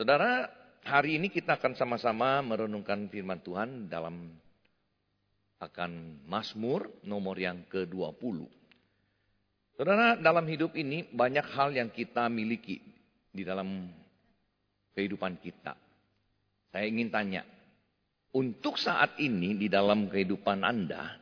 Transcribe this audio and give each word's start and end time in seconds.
Saudara, 0.00 0.48
hari 0.80 1.20
ini 1.20 1.28
kita 1.28 1.60
akan 1.60 1.76
sama-sama 1.76 2.40
merenungkan 2.40 3.04
firman 3.12 3.36
Tuhan 3.44 3.92
dalam 3.92 4.32
akan 5.60 6.24
Mazmur 6.24 7.04
nomor 7.04 7.36
yang 7.36 7.68
ke-20. 7.68 8.48
Saudara, 9.76 10.16
dalam 10.16 10.48
hidup 10.48 10.72
ini 10.72 11.04
banyak 11.04 11.44
hal 11.52 11.76
yang 11.76 11.92
kita 11.92 12.32
miliki 12.32 12.80
di 13.28 13.44
dalam 13.44 13.92
kehidupan 14.96 15.36
kita. 15.36 15.76
Saya 16.72 16.88
ingin 16.88 17.12
tanya, 17.12 17.44
untuk 18.32 18.80
saat 18.80 19.20
ini 19.20 19.52
di 19.52 19.68
dalam 19.68 20.08
kehidupan 20.08 20.64
Anda, 20.64 21.12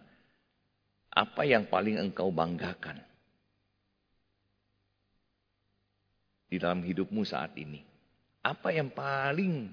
apa 1.18 1.42
yang 1.42 1.66
paling 1.66 1.98
engkau 1.98 2.30
banggakan? 2.30 3.02
di 6.48 6.56
dalam 6.56 6.80
hidupmu 6.80 7.26
saat 7.26 7.58
ini? 7.60 7.87
Apa 8.48 8.72
yang 8.72 8.88
paling 8.88 9.68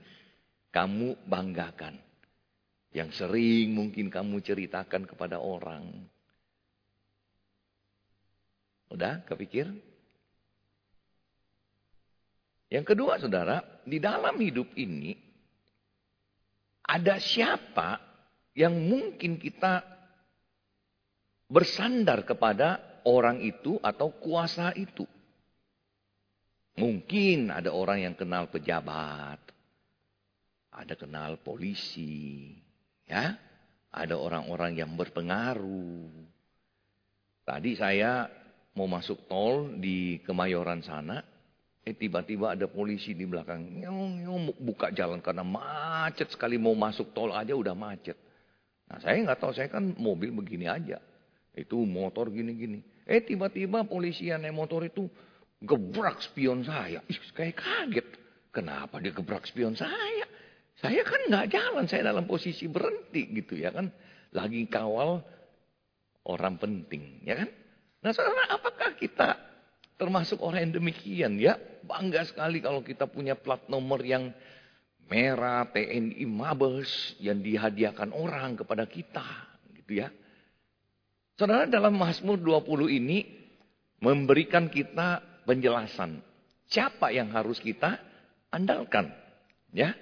kamu 0.76 1.16
banggakan? 1.24 1.96
Yang 2.92 3.24
sering 3.24 3.72
mungkin 3.72 4.12
kamu 4.12 4.44
ceritakan 4.44 5.08
kepada 5.08 5.40
orang. 5.40 5.88
Udah 8.92 9.24
kepikir? 9.24 9.72
Yang 12.68 12.86
kedua 12.92 13.16
saudara, 13.16 13.64
di 13.88 14.04
dalam 14.04 14.36
hidup 14.36 14.76
ini 14.76 15.16
ada 16.84 17.16
siapa 17.20 18.04
yang 18.56 18.76
mungkin 18.76 19.40
kita 19.40 19.84
bersandar 21.48 22.28
kepada 22.28 23.02
orang 23.08 23.40
itu 23.40 23.80
atau 23.80 24.12
kuasa 24.12 24.76
itu. 24.76 25.08
Mungkin 26.76 27.56
ada 27.56 27.72
orang 27.72 28.04
yang 28.04 28.16
kenal 28.20 28.52
pejabat, 28.52 29.40
ada 30.76 30.94
kenal 31.00 31.40
polisi, 31.40 32.52
ya, 33.08 33.32
ada 33.96 34.16
orang-orang 34.20 34.76
yang 34.76 34.92
berpengaruh. 35.00 36.12
Tadi 37.48 37.72
saya 37.80 38.28
mau 38.76 38.92
masuk 38.92 39.24
tol 39.32 39.80
di 39.80 40.20
Kemayoran 40.28 40.84
sana, 40.84 41.24
eh 41.80 41.96
tiba-tiba 41.96 42.60
ada 42.60 42.68
polisi 42.68 43.16
di 43.16 43.24
belakang, 43.24 43.80
nyong, 43.80 44.28
nyong, 44.28 44.44
buka 44.60 44.92
jalan 44.92 45.24
karena 45.24 45.48
macet 45.48 46.28
sekali 46.36 46.60
mau 46.60 46.76
masuk 46.76 47.16
tol 47.16 47.32
aja 47.32 47.56
udah 47.56 47.72
macet. 47.72 48.20
Nah 48.92 49.00
saya 49.00 49.16
nggak 49.24 49.40
tahu, 49.40 49.56
saya 49.56 49.72
kan 49.72 49.96
mobil 49.96 50.36
begini 50.36 50.68
aja, 50.68 51.00
itu 51.56 51.80
motor 51.88 52.28
gini-gini. 52.28 52.84
Eh 53.08 53.24
tiba-tiba 53.24 53.88
polisi 53.88 54.28
yang 54.28 54.44
naik 54.44 54.60
motor 54.60 54.84
itu 54.84 55.08
gebrak 55.64 56.20
spion 56.24 56.66
saya. 56.66 57.00
Ih, 57.08 57.20
kayak 57.32 57.56
kaget. 57.60 58.08
Kenapa 58.52 59.00
dia 59.04 59.12
gebrak 59.12 59.48
spion 59.48 59.76
saya? 59.76 60.28
Saya 60.80 61.08
kan 61.08 61.22
nggak 61.28 61.48
jalan, 61.52 61.86
saya 61.88 62.12
dalam 62.12 62.28
posisi 62.28 62.68
berhenti 62.68 63.32
gitu 63.32 63.56
ya 63.56 63.72
kan. 63.72 63.88
Lagi 64.36 64.68
kawal 64.68 65.24
orang 66.28 66.56
penting, 66.60 67.24
ya 67.24 67.40
kan? 67.40 67.50
Nah 68.04 68.12
saudara, 68.12 68.52
apakah 68.52 68.96
kita 69.00 69.40
termasuk 69.96 70.44
orang 70.44 70.68
yang 70.68 70.74
demikian 70.84 71.40
ya? 71.40 71.56
Bangga 71.86 72.28
sekali 72.28 72.60
kalau 72.60 72.84
kita 72.84 73.08
punya 73.08 73.40
plat 73.40 73.64
nomor 73.72 74.04
yang 74.04 74.36
merah, 75.08 75.70
TNI 75.70 76.26
Mabes 76.26 77.16
yang 77.22 77.40
dihadiahkan 77.40 78.12
orang 78.12 78.58
kepada 78.60 78.90
kita, 78.90 79.24
gitu 79.80 80.02
ya. 80.04 80.10
Saudara 81.36 81.68
dalam 81.68 81.96
Mazmur 82.00 82.40
20 82.40 82.90
ini 82.90 83.28
memberikan 84.00 84.72
kita 84.72 85.35
penjelasan 85.46 86.20
siapa 86.70 87.14
yang 87.14 87.32
harus 87.32 87.62
kita 87.62 88.02
andalkan. 88.50 89.14
Ya. 89.72 89.94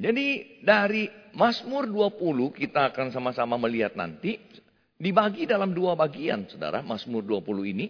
Jadi 0.00 0.60
dari 0.64 1.08
Mazmur 1.36 1.84
20 1.88 2.56
kita 2.56 2.92
akan 2.92 3.12
sama-sama 3.12 3.60
melihat 3.60 3.96
nanti 3.96 4.40
dibagi 4.96 5.44
dalam 5.44 5.76
dua 5.76 5.92
bagian 5.96 6.48
Saudara, 6.48 6.80
Mazmur 6.80 7.24
20 7.24 7.72
ini. 7.72 7.86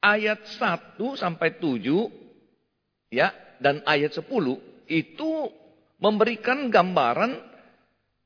Ayat 0.00 0.48
1 0.56 0.96
sampai 1.12 1.60
7 1.60 3.12
ya 3.12 3.28
dan 3.60 3.84
ayat 3.84 4.16
10 4.16 4.24
itu 4.88 5.30
memberikan 6.00 6.72
gambaran 6.72 7.36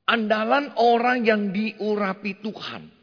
andalan 0.06 0.70
orang 0.78 1.26
yang 1.26 1.50
diurapi 1.50 2.38
Tuhan. 2.38 2.93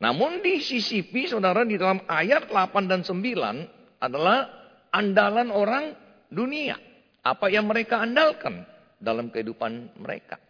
Namun 0.00 0.40
di 0.40 0.58
CCP 0.64 1.28
saudara 1.28 1.62
di 1.68 1.76
dalam 1.76 2.00
ayat 2.08 2.48
8 2.48 2.88
dan 2.88 3.04
9 3.04 4.00
adalah 4.00 4.48
andalan 4.90 5.52
orang 5.52 5.92
dunia. 6.32 6.80
Apa 7.20 7.52
yang 7.52 7.68
mereka 7.68 8.00
andalkan 8.00 8.64
dalam 8.96 9.28
kehidupan 9.28 10.00
mereka. 10.00 10.40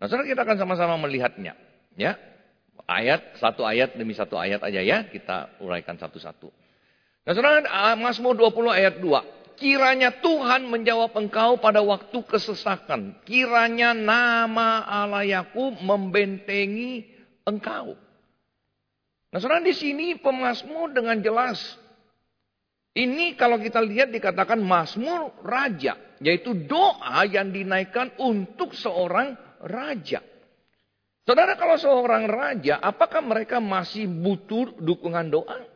Nah 0.00 0.08
saudara 0.08 0.24
kita 0.24 0.40
akan 0.48 0.56
sama-sama 0.56 0.96
melihatnya. 0.96 1.52
Ya, 2.00 2.16
Ayat, 2.88 3.38
satu 3.38 3.62
ayat 3.62 3.94
demi 3.94 4.16
satu 4.16 4.34
ayat 4.34 4.64
aja 4.64 4.80
ya. 4.82 5.06
Kita 5.06 5.60
uraikan 5.62 5.94
satu-satu. 6.00 6.50
Nah 7.22 7.32
saudara 7.32 7.62
Mazmur 7.94 8.34
20 8.34 8.72
ayat 8.72 8.94
2. 8.98 9.60
Kiranya 9.62 10.10
Tuhan 10.18 10.66
menjawab 10.66 11.14
engkau 11.14 11.54
pada 11.62 11.78
waktu 11.84 12.18
kesesakan. 12.26 13.22
Kiranya 13.22 13.94
nama 13.94 14.82
Allah 14.82 15.22
Yakub 15.22 15.78
membentengi 15.78 17.06
engkau. 17.46 17.94
Nah 19.32 19.40
saudara 19.40 19.64
di 19.64 19.72
sini 19.72 20.20
pemazmur 20.20 20.92
dengan 20.92 21.16
jelas. 21.24 21.80
Ini 22.92 23.32
kalau 23.40 23.56
kita 23.56 23.80
lihat 23.80 24.12
dikatakan 24.12 24.60
mazmur 24.60 25.32
raja. 25.40 25.96
Yaitu 26.20 26.52
doa 26.68 27.24
yang 27.24 27.48
dinaikkan 27.48 28.12
untuk 28.20 28.76
seorang 28.76 29.32
raja. 29.64 30.20
Saudara 31.24 31.56
kalau 31.56 31.80
seorang 31.80 32.28
raja 32.28 32.76
apakah 32.84 33.24
mereka 33.24 33.56
masih 33.56 34.04
butuh 34.04 34.76
dukungan 34.76 35.32
doa? 35.32 35.72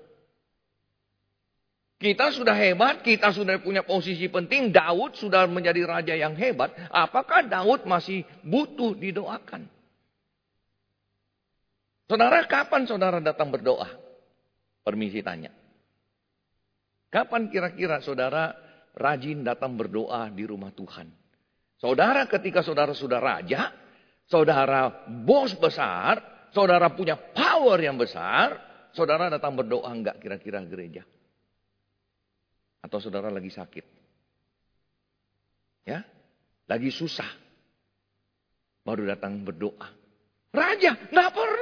Kita 1.97 2.29
sudah 2.29 2.53
hebat, 2.53 3.01
kita 3.01 3.33
sudah 3.33 3.57
punya 3.57 3.81
posisi 3.81 4.29
penting. 4.29 4.69
Daud 4.69 5.17
sudah 5.17 5.49
menjadi 5.49 5.81
raja 5.89 6.13
yang 6.13 6.37
hebat. 6.37 6.77
Apakah 6.93 7.49
Daud 7.49 7.89
masih 7.89 8.21
butuh 8.45 8.93
didoakan? 8.93 9.65
Saudara, 12.07 12.47
kapan 12.47 12.87
saudara 12.87 13.19
datang 13.19 13.51
berdoa? 13.51 13.91
Permisi 14.87 15.19
tanya. 15.27 15.51
Kapan 17.11 17.51
kira-kira 17.51 17.99
saudara 17.99 18.55
rajin 18.95 19.43
datang 19.43 19.75
berdoa 19.75 20.31
di 20.31 20.47
rumah 20.47 20.71
Tuhan? 20.71 21.11
Saudara 21.83 22.31
ketika 22.31 22.63
saudara 22.63 22.95
sudah 22.95 23.19
raja, 23.19 23.75
saudara 24.31 25.07
bos 25.27 25.59
besar, 25.59 26.23
saudara 26.55 26.95
punya 26.95 27.19
power 27.19 27.83
yang 27.83 27.99
besar, 27.99 28.55
saudara 28.95 29.27
datang 29.27 29.59
berdoa 29.59 29.91
enggak 29.91 30.23
kira-kira 30.23 30.63
gereja? 30.63 31.03
Atau 32.87 33.03
saudara 33.03 33.35
lagi 33.35 33.51
sakit? 33.51 33.87
Ya? 35.83 36.07
Lagi 36.71 36.95
susah. 36.95 37.27
Baru 38.87 39.03
datang 39.03 39.43
berdoa. 39.43 39.91
Raja 40.55 40.95
nggak 41.11 41.31
perlu. 41.35 41.56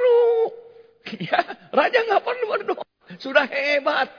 Ya, 1.29 1.39
raja 1.69 1.99
nggak 2.01 2.23
perlu 2.25 2.45
berdoa. 2.49 2.85
Sudah 3.21 3.45
hebat. 3.45 4.09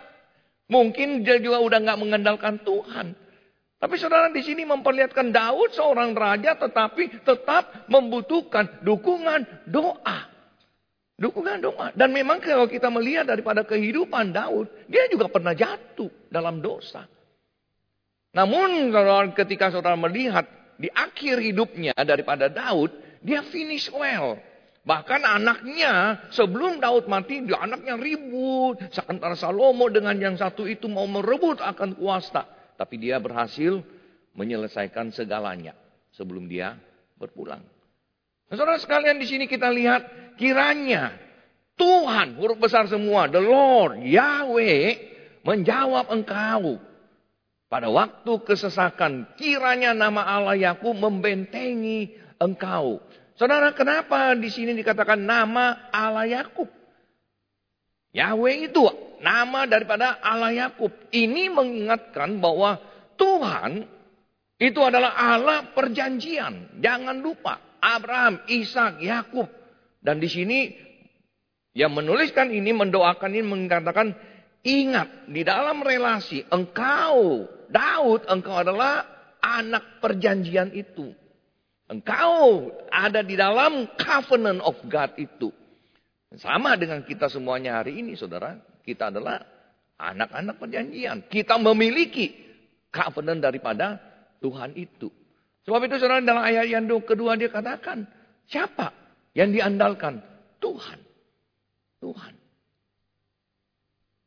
Mungkin 0.67 1.23
dia 1.23 1.39
juga 1.39 1.63
udah 1.63 1.79
nggak 1.83 1.99
mengandalkan 1.99 2.59
Tuhan. 2.63 3.15
Tapi 3.77 3.95
saudara 4.01 4.33
di 4.33 4.41
sini 4.41 4.65
memperlihatkan 4.65 5.31
Daud 5.31 5.77
seorang 5.77 6.17
raja 6.17 6.57
tetapi 6.57 7.23
tetap 7.23 7.87
membutuhkan 7.93 8.83
dukungan 8.83 9.69
doa. 9.69 10.19
Dukungan 11.17 11.61
doa. 11.61 11.93
Dan 11.93 12.13
memang 12.13 12.41
kalau 12.41 12.67
kita 12.67 12.89
melihat 12.89 13.29
daripada 13.29 13.63
kehidupan 13.63 14.33
Daud, 14.33 14.69
dia 14.89 15.07
juga 15.13 15.29
pernah 15.29 15.53
jatuh 15.53 16.09
dalam 16.33 16.61
dosa. 16.65 17.05
Namun 18.37 18.93
saudara, 18.93 19.33
ketika 19.33 19.73
saudara 19.73 19.97
melihat 19.97 20.45
di 20.77 20.93
akhir 20.93 21.41
hidupnya 21.41 21.97
daripada 22.05 22.53
Daud, 22.53 22.93
dia 23.25 23.41
finish 23.45 23.89
well. 23.93 24.37
Bahkan 24.87 25.27
anaknya 25.27 26.23
sebelum 26.31 26.79
Daud 26.79 27.11
mati, 27.11 27.43
dia 27.43 27.59
anaknya 27.59 27.99
ribut. 27.99 28.79
Antara 29.11 29.35
Salomo 29.35 29.91
dengan 29.91 30.15
yang 30.15 30.39
satu 30.39 30.63
itu 30.63 30.87
mau 30.87 31.11
merebut 31.11 31.59
akan 31.59 31.99
kuasa. 31.99 32.47
Tapi 32.79 32.95
dia 33.03 33.19
berhasil 33.19 33.83
menyelesaikan 34.39 35.11
segalanya 35.11 35.75
sebelum 36.15 36.47
dia 36.47 36.79
berpulang. 37.19 37.67
Nah, 38.47 38.55
saudara 38.55 38.79
sekalian 38.79 39.19
di 39.19 39.27
sini 39.27 39.51
kita 39.51 39.67
lihat 39.75 40.37
kiranya 40.39 41.19
Tuhan 41.75 42.39
huruf 42.39 42.63
besar 42.63 42.87
semua, 42.87 43.27
the 43.27 43.43
Lord 43.43 44.07
Yahweh 44.07 44.97
menjawab 45.43 46.15
engkau 46.15 46.79
pada 47.67 47.91
waktu 47.91 48.33
kesesakan. 48.47 49.35
Kiranya 49.35 49.93
nama 49.93 50.23
Allah 50.23 50.55
Yakub 50.55 50.95
membentengi 50.95 52.15
engkau. 52.39 53.03
Saudara, 53.37 53.73
kenapa 53.77 54.33
di 54.33 54.49
sini 54.49 54.73
dikatakan 54.73 55.21
nama 55.21 55.93
Allah 55.93 56.25
Yakub? 56.25 56.69
Yahweh 58.17 58.73
itu 58.73 58.81
nama 59.21 59.69
daripada 59.69 60.17
Allah 60.25 60.53
Yakub. 60.57 60.89
Ini 61.13 61.53
mengingatkan 61.53 62.41
bahwa 62.41 62.81
Tuhan 63.21 63.97
Itu 64.57 64.81
adalah 64.81 65.13
Allah 65.13 65.69
perjanjian. 65.77 66.81
Jangan 66.81 67.21
lupa 67.21 67.61
Abraham, 67.77 68.41
Ishak, 68.49 69.05
Yakub. 69.05 69.53
Dan 70.01 70.17
di 70.17 70.33
sini 70.33 70.73
yang 71.77 71.93
menuliskan 71.93 72.49
ini, 72.49 72.73
mendoakan 72.73 73.37
ini 73.37 73.45
mengatakan 73.45 74.17
ingat 74.65 75.29
di 75.29 75.45
dalam 75.45 75.85
relasi 75.85 76.41
engkau 76.49 77.45
Daud 77.69 78.25
engkau 78.33 78.57
adalah 78.57 79.05
anak 79.45 80.01
perjanjian 80.01 80.73
itu. 80.73 81.13
Engkau 81.87 82.75
ada 82.91 83.23
di 83.23 83.39
dalam 83.39 83.87
covenant 83.95 84.59
of 84.67 84.75
God 84.91 85.15
itu. 85.19 85.55
Sama 86.35 86.75
dengan 86.75 87.07
kita 87.07 87.31
semuanya 87.31 87.79
hari 87.79 88.03
ini 88.03 88.19
saudara. 88.19 88.59
Kita 88.83 89.15
adalah 89.15 89.39
anak-anak 89.99 90.59
perjanjian. 90.59 91.31
Kita 91.31 91.57
memiliki 91.63 92.35
covenant 92.91 93.39
daripada 93.39 94.03
Tuhan 94.43 94.75
itu. 94.75 95.09
Sebab 95.63 95.81
itu 95.87 95.99
saudara 95.99 96.23
dalam 96.23 96.43
ayat 96.43 96.67
yang 96.67 96.87
kedua 97.03 97.39
dia 97.39 97.51
katakan. 97.51 98.07
Siapa 98.47 98.91
yang 99.35 99.55
diandalkan? 99.55 100.23
Tuhan. 100.59 100.99
Tuhan. 102.03 102.35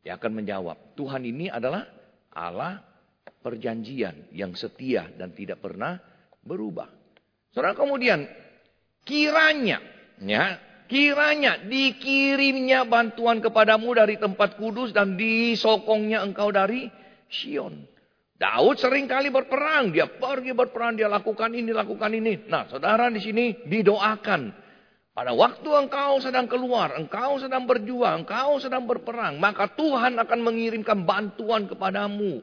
Dia 0.03 0.15
akan 0.15 0.31
menjawab. 0.31 0.95
Tuhan 0.95 1.27
ini 1.27 1.51
adalah 1.51 1.83
Allah 2.31 2.83
perjanjian 3.39 4.31
yang 4.35 4.55
setia 4.55 5.07
dan 5.15 5.31
tidak 5.35 5.63
pernah 5.63 5.99
berubah. 6.43 6.98
Saudara 7.49 7.73
kemudian 7.73 8.29
kiranya 9.05 9.81
ya 10.21 10.61
kiranya 10.89 11.61
dikirimnya 11.65 12.85
bantuan 12.85 13.41
kepadamu 13.41 13.93
dari 13.93 14.17
tempat 14.17 14.57
kudus 14.57 14.93
dan 14.93 15.17
disokongnya 15.17 16.25
engkau 16.25 16.49
dari 16.49 16.89
Sion. 17.29 17.85
Daud 18.39 18.79
sering 18.79 19.05
kali 19.05 19.27
berperang, 19.29 19.91
dia 19.91 20.07
pergi 20.07 20.55
berperang, 20.55 20.95
dia 20.95 21.11
lakukan 21.11 21.51
ini, 21.51 21.75
lakukan 21.75 22.07
ini. 22.15 22.47
Nah, 22.47 22.71
saudara 22.71 23.11
di 23.11 23.19
sini 23.19 23.51
didoakan. 23.67 24.71
Pada 25.11 25.35
waktu 25.35 25.67
engkau 25.67 26.23
sedang 26.23 26.47
keluar, 26.47 26.95
engkau 26.95 27.35
sedang 27.35 27.67
berjuang, 27.67 28.23
engkau 28.23 28.55
sedang 28.63 28.87
berperang, 28.87 29.35
maka 29.35 29.67
Tuhan 29.67 30.15
akan 30.15 30.39
mengirimkan 30.39 31.03
bantuan 31.03 31.67
kepadamu. 31.67 32.39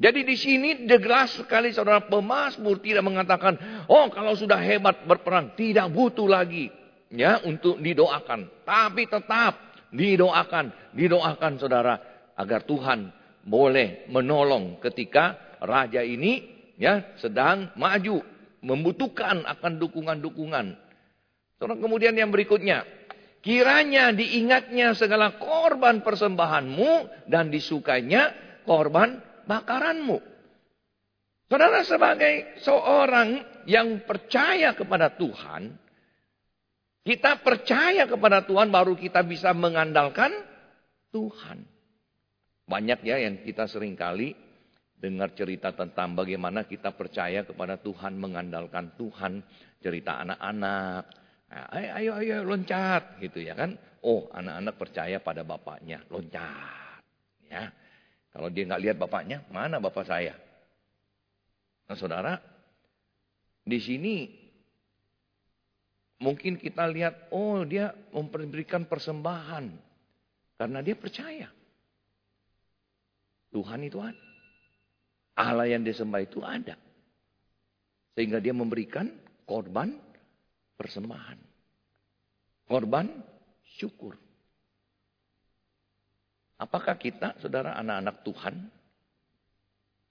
Jadi 0.00 0.24
di 0.24 0.32
sini 0.32 0.88
jelas 0.88 1.36
sekali 1.36 1.76
saudara 1.76 2.00
pemazmur 2.00 2.80
tidak 2.80 3.04
mengatakan, 3.04 3.84
oh 3.84 4.08
kalau 4.08 4.32
sudah 4.32 4.56
hebat 4.56 5.04
berperang 5.04 5.52
tidak 5.60 5.92
butuh 5.92 6.24
lagi 6.24 6.72
ya 7.12 7.44
untuk 7.44 7.76
didoakan. 7.76 8.64
Tapi 8.64 9.04
tetap 9.04 9.76
didoakan, 9.92 10.96
didoakan 10.96 11.52
saudara 11.60 11.94
agar 12.32 12.64
Tuhan 12.64 13.12
boleh 13.44 14.08
menolong 14.08 14.80
ketika 14.80 15.36
raja 15.60 16.00
ini 16.00 16.48
ya 16.80 17.12
sedang 17.20 17.68
maju, 17.76 18.24
membutuhkan 18.64 19.44
akan 19.44 19.72
dukungan-dukungan. 19.84 20.66
Saudara 21.60 21.76
kemudian 21.76 22.16
yang 22.16 22.32
berikutnya, 22.32 22.88
kiranya 23.44 24.16
diingatnya 24.16 24.96
segala 24.96 25.36
korban 25.36 26.00
persembahanmu 26.00 27.28
dan 27.28 27.52
disukainya 27.52 28.32
korban 28.64 29.28
bakaranmu. 29.50 30.18
Saudara 31.50 31.82
sebagai 31.82 32.62
seorang 32.62 33.42
yang 33.66 34.06
percaya 34.06 34.70
kepada 34.78 35.10
Tuhan, 35.18 35.74
kita 37.02 37.42
percaya 37.42 38.06
kepada 38.06 38.46
Tuhan 38.46 38.70
baru 38.70 38.94
kita 38.94 39.26
bisa 39.26 39.50
mengandalkan 39.50 40.30
Tuhan. 41.10 41.66
Banyak 42.70 43.02
ya 43.02 43.18
yang 43.18 43.42
kita 43.42 43.66
sering 43.66 43.98
kali 43.98 44.30
dengar 44.94 45.34
cerita 45.34 45.74
tentang 45.74 46.14
bagaimana 46.14 46.70
kita 46.70 46.94
percaya 46.94 47.42
kepada 47.42 47.82
Tuhan, 47.82 48.14
mengandalkan 48.14 48.94
Tuhan, 48.94 49.42
cerita 49.82 50.22
anak-anak. 50.22 51.02
Nah, 51.50 51.66
ayo, 51.74 51.90
ayo, 51.98 52.12
ayo 52.22 52.34
loncat 52.46 53.18
gitu 53.18 53.42
ya 53.42 53.58
kan. 53.58 53.74
Oh 54.06 54.30
anak-anak 54.30 54.78
percaya 54.78 55.18
pada 55.18 55.42
bapaknya, 55.42 55.98
loncat. 56.06 57.02
Ya. 57.50 57.74
Kalau 58.30 58.48
dia 58.48 58.66
nggak 58.66 58.82
lihat 58.82 58.96
bapaknya, 58.96 59.42
mana 59.50 59.82
bapak 59.82 60.06
saya? 60.06 60.34
Nah 61.90 61.98
saudara, 61.98 62.38
di 63.66 63.78
sini 63.82 64.14
mungkin 66.22 66.54
kita 66.54 66.86
lihat, 66.86 67.34
oh 67.34 67.66
dia 67.66 67.90
memberikan 68.14 68.86
persembahan. 68.86 69.90
Karena 70.60 70.84
dia 70.84 70.94
percaya. 70.94 71.48
Tuhan 73.50 73.80
itu 73.82 73.98
ada. 73.98 74.28
Allah 75.40 75.66
yang 75.72 75.82
disembah 75.82 76.20
itu 76.20 76.44
ada. 76.44 76.76
Sehingga 78.12 78.38
dia 78.38 78.52
memberikan 78.52 79.08
korban 79.48 79.96
persembahan. 80.76 81.38
Korban 82.68 83.08
syukur. 83.80 84.14
Apakah 86.60 87.00
kita, 87.00 87.40
saudara, 87.40 87.72
anak-anak 87.80 88.20
Tuhan? 88.20 88.54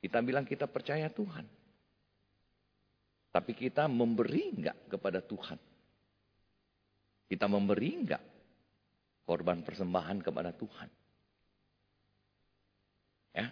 Kita 0.01 0.17
bilang 0.25 0.49
kita 0.49 0.65
percaya 0.65 1.05
Tuhan. 1.13 1.45
Tapi 3.29 3.53
kita 3.53 3.85
memberi 3.85 4.49
enggak 4.57 4.89
kepada 4.89 5.21
Tuhan? 5.21 5.61
Kita 7.29 7.45
memberi 7.45 7.89
enggak 7.93 8.23
korban 9.29 9.61
persembahan 9.61 10.25
kepada 10.25 10.49
Tuhan? 10.57 10.89
Ya. 13.37 13.47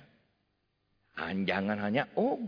Jangan 1.21 1.77
hanya, 1.77 2.09
oh 2.17 2.41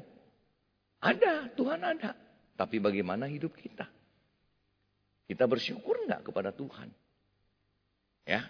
ada, 0.97 1.45
Tuhan 1.53 1.85
ada. 1.85 2.17
Tapi 2.57 2.81
bagaimana 2.81 3.29
hidup 3.29 3.53
kita? 3.53 3.85
Kita 5.29 5.45
bersyukur 5.45 6.09
enggak 6.09 6.25
kepada 6.25 6.49
Tuhan? 6.49 6.89
Ya, 8.25 8.49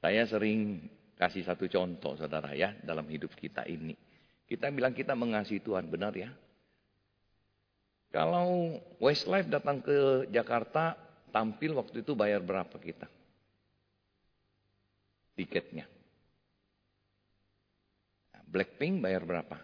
saya 0.00 0.24
sering 0.24 0.88
kasih 1.20 1.44
satu 1.44 1.68
contoh 1.68 2.16
saudara 2.16 2.56
ya 2.56 2.72
dalam 2.80 3.04
hidup 3.12 3.36
kita 3.36 3.68
ini. 3.68 3.92
Kita 4.48 4.72
bilang 4.72 4.96
kita 4.96 5.12
mengasihi 5.14 5.62
Tuhan, 5.62 5.86
benar 5.86 6.16
ya? 6.16 6.32
Kalau 8.10 8.74
Westlife 8.98 9.46
datang 9.46 9.78
ke 9.78 10.26
Jakarta, 10.34 10.98
tampil 11.30 11.78
waktu 11.78 12.02
itu 12.02 12.18
bayar 12.18 12.42
berapa 12.42 12.74
kita? 12.74 13.06
Tiketnya. 15.38 15.86
Blackpink 18.50 18.98
bayar 18.98 19.22
berapa? 19.22 19.62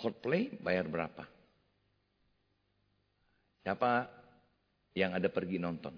Coldplay 0.00 0.48
bayar 0.64 0.88
berapa? 0.88 1.28
Siapa 3.60 4.08
yang 4.96 5.12
ada 5.12 5.28
pergi 5.28 5.60
nonton? 5.60 5.92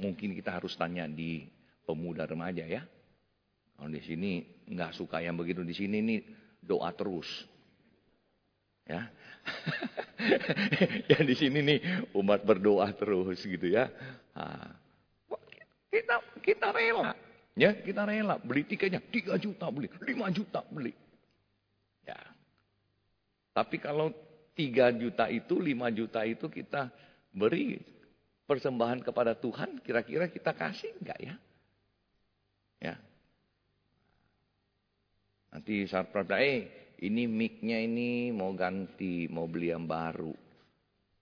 Mungkin 0.00 0.32
kita 0.32 0.56
harus 0.56 0.72
tanya 0.80 1.04
di 1.04 1.44
pemuda 1.84 2.24
remaja 2.24 2.64
ya. 2.64 2.82
Kalau 3.76 3.90
di 3.92 4.00
sini 4.00 4.44
nggak 4.68 4.96
suka 4.96 5.20
yang 5.20 5.36
begitu 5.36 5.60
di 5.60 5.76
sini 5.76 6.00
nih 6.00 6.20
doa 6.64 6.88
terus. 6.96 7.28
Ya. 8.88 9.12
ya 11.10 11.18
di 11.20 11.34
sini 11.36 11.60
nih 11.60 11.78
umat 12.16 12.44
berdoa 12.44 12.88
terus 12.96 13.44
gitu 13.44 13.68
ya. 13.68 13.92
Nah, 14.36 14.72
kita 15.90 16.16
kita 16.40 16.68
rela. 16.72 17.12
Ya, 17.58 17.76
kita 17.76 18.06
rela 18.06 18.38
beli 18.40 18.64
tiketnya 18.64 19.02
3 19.02 19.36
juta 19.36 19.68
beli, 19.68 19.90
5 19.90 20.32
juta 20.32 20.60
beli. 20.70 20.94
Ya. 22.06 22.16
Tapi 23.52 23.76
kalau 23.82 24.14
3 24.54 24.96
juta 24.96 25.26
itu, 25.28 25.58
5 25.58 25.90
juta 25.92 26.20
itu 26.24 26.46
kita 26.46 26.88
beri 27.34 27.82
persembahan 28.50 29.06
kepada 29.06 29.38
Tuhan, 29.38 29.78
kira-kira 29.78 30.26
kita 30.26 30.50
kasih 30.50 30.90
enggak 30.98 31.20
ya? 31.22 31.34
Ya. 32.82 32.94
Nanti 35.54 35.86
saat 35.86 36.10
perda, 36.10 36.42
eh 36.42 36.66
ini 36.98 37.30
mic-nya 37.30 37.78
ini 37.78 38.34
mau 38.34 38.50
ganti, 38.58 39.30
mau 39.30 39.46
beli 39.46 39.70
yang 39.70 39.86
baru. 39.86 40.34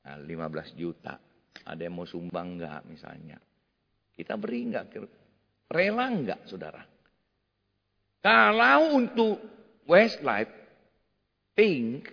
Nah, 0.08 0.16
15 0.24 0.72
juta. 0.72 1.20
Ada 1.68 1.84
yang 1.84 2.00
mau 2.00 2.08
sumbang 2.08 2.56
enggak 2.56 2.80
misalnya. 2.88 3.36
Kita 4.16 4.40
beri 4.40 4.64
enggak? 4.64 4.96
Rela 5.68 6.08
enggak 6.08 6.48
saudara? 6.48 6.80
Kalau 8.24 8.96
untuk 8.96 9.36
Westlife, 9.84 10.54
Pink, 11.52 12.08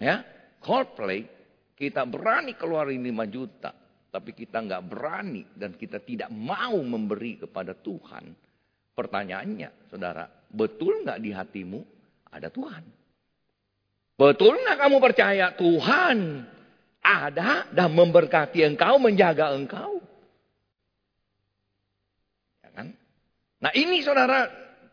ya, 0.00 0.24
Coldplay, 0.64 1.28
kita 1.76 2.08
berani 2.08 2.56
keluarin 2.56 3.04
5 3.04 3.28
juta. 3.28 3.79
Tapi 4.10 4.34
kita 4.34 4.58
nggak 4.58 4.82
berani 4.90 5.46
dan 5.54 5.78
kita 5.78 6.02
tidak 6.02 6.34
mau 6.34 6.74
memberi 6.82 7.38
kepada 7.38 7.78
Tuhan. 7.78 8.34
Pertanyaannya, 8.90 9.86
saudara, 9.86 10.26
betul 10.50 11.06
nggak 11.06 11.22
di 11.22 11.30
hatimu 11.30 11.80
ada 12.34 12.50
Tuhan? 12.50 12.82
Betul 14.18 14.60
nggak 14.66 14.78
kamu 14.82 14.96
percaya 14.98 15.46
Tuhan 15.54 16.44
ada 17.00 17.70
dan 17.70 17.88
memberkati 17.94 18.66
engkau, 18.66 18.98
menjaga 18.98 19.54
engkau? 19.54 20.02
Ya 22.66 22.70
kan? 22.74 22.92
Nah 23.62 23.72
ini 23.78 24.02
saudara, 24.04 24.50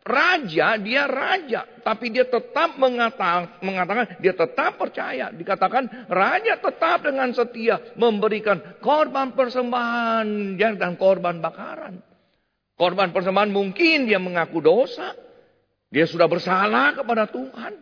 raja, 0.07 0.79
dia 0.79 1.03
raja. 1.05 1.67
Tapi 1.83 2.09
dia 2.09 2.23
tetap 2.23 2.79
mengatakan, 2.79 3.59
mengatakan 3.59 4.17
dia 4.23 4.31
tetap 4.31 4.79
percaya. 4.79 5.29
Dikatakan 5.35 6.07
raja 6.07 6.55
tetap 6.57 7.03
dengan 7.03 7.29
setia 7.35 7.77
memberikan 7.99 8.79
korban 8.79 9.35
persembahan 9.35 10.55
dan 10.55 10.95
korban 10.95 11.43
bakaran. 11.43 11.99
Korban 12.79 13.11
persembahan 13.11 13.51
mungkin 13.51 14.07
dia 14.07 14.17
mengaku 14.17 14.63
dosa. 14.63 15.11
Dia 15.91 16.07
sudah 16.07 16.31
bersalah 16.31 16.95
kepada 16.95 17.27
Tuhan. 17.27 17.73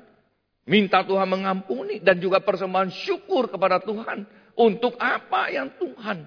Minta 0.65 1.05
Tuhan 1.05 1.29
mengampuni 1.29 2.01
dan 2.01 2.17
juga 2.17 2.41
persembahan 2.41 2.89
syukur 2.89 3.53
kepada 3.53 3.77
Tuhan. 3.86 4.25
Untuk 4.55 4.96
apa 4.98 5.51
yang 5.51 5.70
Tuhan 5.77 6.25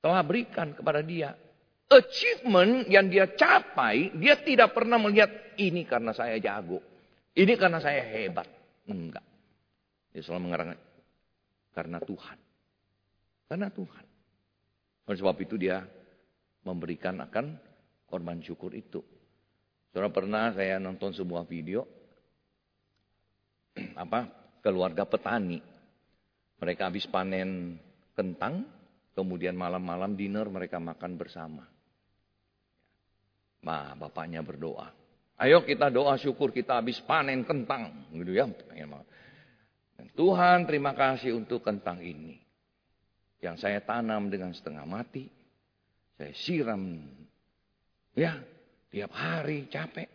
telah 0.00 0.22
berikan 0.24 0.72
kepada 0.72 1.04
dia. 1.04 1.36
Achievement 1.90 2.86
yang 2.86 3.10
dia 3.10 3.26
capai, 3.34 4.14
dia 4.14 4.38
tidak 4.38 4.70
pernah 4.70 4.94
melihat 4.94 5.58
ini 5.58 5.82
karena 5.82 6.14
saya 6.14 6.38
jago. 6.38 6.78
Ini 7.34 7.58
karena 7.58 7.82
saya 7.82 7.98
hebat. 8.06 8.46
Enggak. 8.86 9.26
Dia 10.14 10.22
selalu 10.22 10.42
mengatakan 10.46 10.78
karena 11.74 11.98
Tuhan. 11.98 12.38
Karena 13.50 13.68
Tuhan. 13.74 14.04
Oleh 15.10 15.18
sebab 15.18 15.36
itu 15.42 15.58
dia 15.58 15.82
memberikan 16.62 17.18
akan 17.26 17.58
korban 18.06 18.38
syukur 18.38 18.70
itu. 18.70 19.02
Saudara 19.90 20.14
pernah 20.14 20.54
saya 20.54 20.78
nonton 20.78 21.10
sebuah 21.10 21.42
video 21.50 21.82
apa 24.06 24.30
keluarga 24.62 25.02
petani. 25.02 25.58
Mereka 26.62 26.86
habis 26.86 27.10
panen 27.10 27.80
kentang, 28.14 28.62
kemudian 29.18 29.58
malam-malam 29.58 30.14
dinner 30.14 30.46
mereka 30.46 30.78
makan 30.78 31.18
bersama. 31.18 31.64
Nah, 33.60 33.92
bapaknya 33.96 34.40
berdoa. 34.40 34.88
Ayo 35.40 35.64
kita 35.64 35.88
doa 35.88 36.20
syukur 36.20 36.52
kita 36.52 36.80
habis 36.80 37.00
panen 37.00 37.44
kentang, 37.48 38.12
gitu 38.12 38.32
ya. 38.36 38.44
Tuhan 40.12 40.68
terima 40.68 40.92
kasih 40.92 41.36
untuk 41.36 41.64
kentang 41.64 42.00
ini. 42.04 42.40
Yang 43.40 43.64
saya 43.64 43.80
tanam 43.80 44.28
dengan 44.28 44.52
setengah 44.52 44.84
mati. 44.84 45.24
Saya 46.20 46.32
siram. 46.36 47.00
Ya, 48.12 48.36
tiap 48.92 49.16
hari 49.16 49.64
capek. 49.72 50.08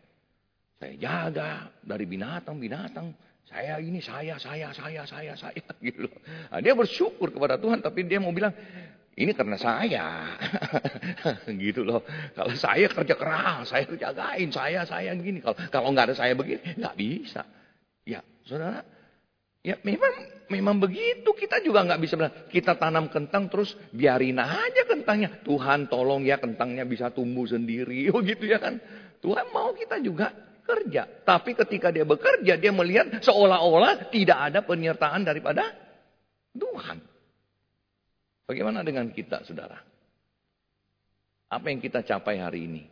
Saya 0.78 0.94
jaga 1.02 1.74
dari 1.82 2.06
binatang-binatang. 2.06 3.10
Saya 3.50 3.82
ini, 3.82 4.02
saya, 4.02 4.38
saya, 4.38 4.70
saya, 4.74 5.06
saya, 5.10 5.34
saya. 5.34 5.66
Gitu. 5.82 6.06
Nah, 6.54 6.62
dia 6.62 6.78
bersyukur 6.78 7.34
kepada 7.34 7.58
Tuhan, 7.58 7.82
tapi 7.82 8.06
dia 8.06 8.22
mau 8.22 8.34
bilang, 8.34 8.54
ini 9.16 9.32
karena 9.32 9.56
saya. 9.56 10.36
gitu 11.64 11.88
loh. 11.88 12.04
Kalau 12.36 12.52
saya 12.60 12.92
kerja 12.92 13.16
keras, 13.16 13.72
saya 13.72 13.88
jagain, 13.88 14.52
saya, 14.52 14.84
saya 14.84 15.16
gini. 15.16 15.40
Kalau 15.40 15.56
kalau 15.72 15.88
nggak 15.96 16.12
ada 16.12 16.16
saya 16.20 16.36
begini, 16.36 16.76
nggak 16.76 16.96
bisa. 17.00 17.48
Ya, 18.04 18.20
saudara, 18.44 18.84
ya 19.64 19.80
memang 19.88 20.14
memang 20.52 20.76
begitu. 20.84 21.32
Kita 21.32 21.64
juga 21.64 21.88
nggak 21.88 22.00
bisa 22.04 22.20
bilang, 22.20 22.36
kita 22.52 22.76
tanam 22.76 23.08
kentang 23.08 23.48
terus 23.48 23.80
biarin 23.96 24.36
aja 24.36 24.84
kentangnya. 24.84 25.40
Tuhan 25.48 25.88
tolong 25.88 26.28
ya 26.28 26.36
kentangnya 26.36 26.84
bisa 26.84 27.08
tumbuh 27.08 27.48
sendiri. 27.48 28.08
Oh 28.14 28.20
gitu 28.20 28.44
ya 28.44 28.60
kan. 28.60 28.84
Tuhan 29.24 29.48
mau 29.56 29.72
kita 29.72 29.96
juga 30.04 30.36
kerja. 30.68 31.08
Tapi 31.24 31.56
ketika 31.56 31.88
dia 31.88 32.04
bekerja, 32.04 32.60
dia 32.60 32.72
melihat 32.76 33.24
seolah-olah 33.24 34.12
tidak 34.12 34.52
ada 34.52 34.60
penyertaan 34.60 35.24
daripada 35.24 35.72
Tuhan. 36.52 37.15
Bagaimana 38.46 38.86
dengan 38.86 39.10
kita, 39.10 39.42
saudara? 39.46 39.82
Apa 41.50 41.70
yang 41.70 41.82
kita 41.82 42.06
capai 42.06 42.42
hari 42.42 42.70
ini? 42.70 42.84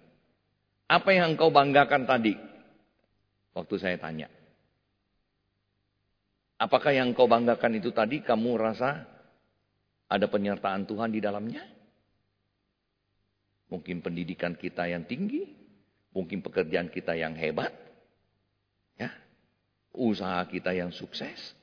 Apa 0.90 1.14
yang 1.14 1.38
engkau 1.38 1.54
banggakan 1.54 2.06
tadi? 2.06 2.34
Waktu 3.54 3.76
saya 3.78 3.98
tanya. 4.02 4.30
Apakah 6.58 6.94
yang 6.94 7.14
engkau 7.14 7.30
banggakan 7.30 7.78
itu 7.78 7.94
tadi 7.94 8.22
kamu 8.26 8.58
rasa 8.58 9.06
ada 10.10 10.26
penyertaan 10.26 10.90
Tuhan 10.90 11.14
di 11.14 11.22
dalamnya? 11.22 11.62
Mungkin 13.70 14.06
pendidikan 14.06 14.54
kita 14.54 14.86
yang 14.86 15.06
tinggi, 15.06 15.64
Mungkin 16.14 16.46
pekerjaan 16.46 16.94
kita 16.94 17.18
yang 17.18 17.34
hebat. 17.34 17.74
Ya. 19.02 19.10
Usaha 19.90 20.46
kita 20.46 20.70
yang 20.78 20.94
sukses. 20.94 21.58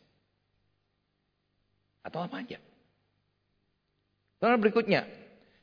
Atau 2.03 2.27
apa 2.27 2.43
aja. 2.43 2.59
Saudara 4.41 4.57
berikutnya. 4.57 5.05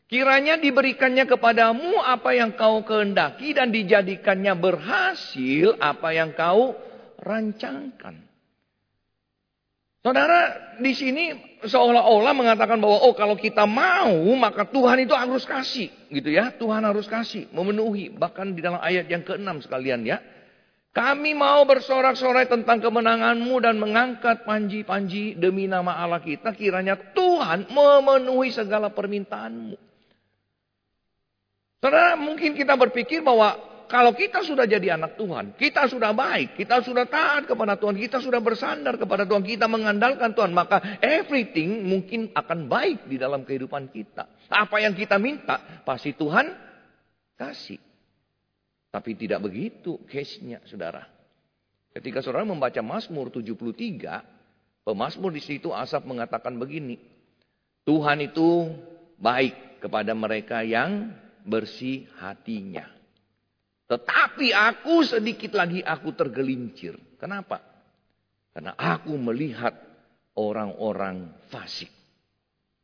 Kiranya 0.08 0.56
diberikannya 0.56 1.28
kepadamu 1.28 2.00
apa 2.00 2.32
yang 2.32 2.56
kau 2.56 2.80
kehendaki 2.86 3.52
dan 3.52 3.74
dijadikannya 3.74 4.56
berhasil 4.56 5.76
apa 5.82 6.16
yang 6.16 6.32
kau 6.32 6.78
rancangkan. 7.20 8.24
Saudara, 10.06 10.72
di 10.80 10.96
sini 10.96 11.36
seolah-olah 11.68 12.32
mengatakan 12.32 12.80
bahwa 12.80 13.04
oh 13.04 13.12
kalau 13.18 13.36
kita 13.36 13.68
mau 13.68 14.16
maka 14.40 14.64
Tuhan 14.64 15.04
itu 15.04 15.12
harus 15.12 15.44
kasih, 15.44 15.92
gitu 16.08 16.32
ya. 16.32 16.56
Tuhan 16.56 16.88
harus 16.88 17.10
kasih, 17.10 17.52
memenuhi. 17.52 18.14
Bahkan 18.16 18.56
di 18.56 18.64
dalam 18.64 18.80
ayat 18.80 19.12
yang 19.12 19.28
keenam 19.28 19.60
sekalian 19.60 20.08
ya. 20.08 20.24
Kami 20.96 21.36
mau 21.36 21.68
bersorak-sorai 21.68 22.48
tentang 22.48 22.80
kemenanganmu 22.80 23.54
dan 23.60 23.78
mengangkat 23.78 24.48
panji-panji 24.48 25.36
demi 25.36 25.68
nama 25.68 26.00
Allah 26.00 26.24
kita. 26.24 26.56
Kiranya 26.56 26.96
Tuhan 27.12 27.27
memenuhi 27.70 28.50
segala 28.52 28.90
permintaanmu. 28.92 29.78
Saudara, 31.78 32.18
mungkin 32.18 32.58
kita 32.58 32.74
berpikir 32.74 33.22
bahwa 33.22 33.54
kalau 33.88 34.12
kita 34.12 34.44
sudah 34.44 34.68
jadi 34.68 35.00
anak 35.00 35.16
Tuhan, 35.16 35.56
kita 35.56 35.88
sudah 35.88 36.12
baik, 36.12 36.60
kita 36.60 36.84
sudah 36.84 37.08
taat 37.08 37.48
kepada 37.48 37.80
Tuhan, 37.80 37.96
kita 37.96 38.20
sudah 38.20 38.44
bersandar 38.44 39.00
kepada 39.00 39.24
Tuhan, 39.24 39.48
kita 39.48 39.72
mengandalkan 39.72 40.36
Tuhan, 40.36 40.52
maka 40.52 41.00
everything 41.00 41.88
mungkin 41.88 42.36
akan 42.36 42.68
baik 42.68 43.08
di 43.08 43.16
dalam 43.16 43.48
kehidupan 43.48 43.88
kita. 43.88 44.28
Apa 44.52 44.84
yang 44.84 44.92
kita 44.92 45.16
minta, 45.16 45.84
pasti 45.88 46.12
Tuhan 46.12 46.52
kasih. 47.40 47.80
Tapi 48.92 49.16
tidak 49.16 49.40
begitu 49.48 50.04
case-nya, 50.12 50.60
saudara. 50.68 51.08
Ketika 51.96 52.20
saudara 52.20 52.44
membaca 52.44 52.82
Mazmur 52.84 53.32
73, 53.32 54.84
pemazmur 54.84 55.32
di 55.32 55.40
situ 55.40 55.72
Asap 55.72 56.12
mengatakan 56.12 56.60
begini, 56.60 57.00
Tuhan 57.88 58.20
itu 58.20 58.68
baik 59.16 59.80
kepada 59.80 60.12
mereka 60.12 60.60
yang 60.60 61.16
bersih 61.48 62.04
hatinya. 62.20 62.84
Tetapi 63.88 64.52
aku 64.52 65.08
sedikit 65.08 65.56
lagi 65.56 65.80
aku 65.80 66.12
tergelincir. 66.12 67.00
Kenapa? 67.16 67.64
Karena 68.52 68.76
aku 68.76 69.16
melihat 69.16 69.72
orang-orang 70.36 71.32
fasik. 71.48 71.88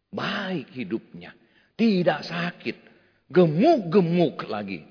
Baik 0.08 0.72
hidupnya. 0.72 1.36
Tidak 1.76 2.24
sakit. 2.24 2.78
Gemuk-gemuk 3.28 4.48
lagi. 4.48 4.88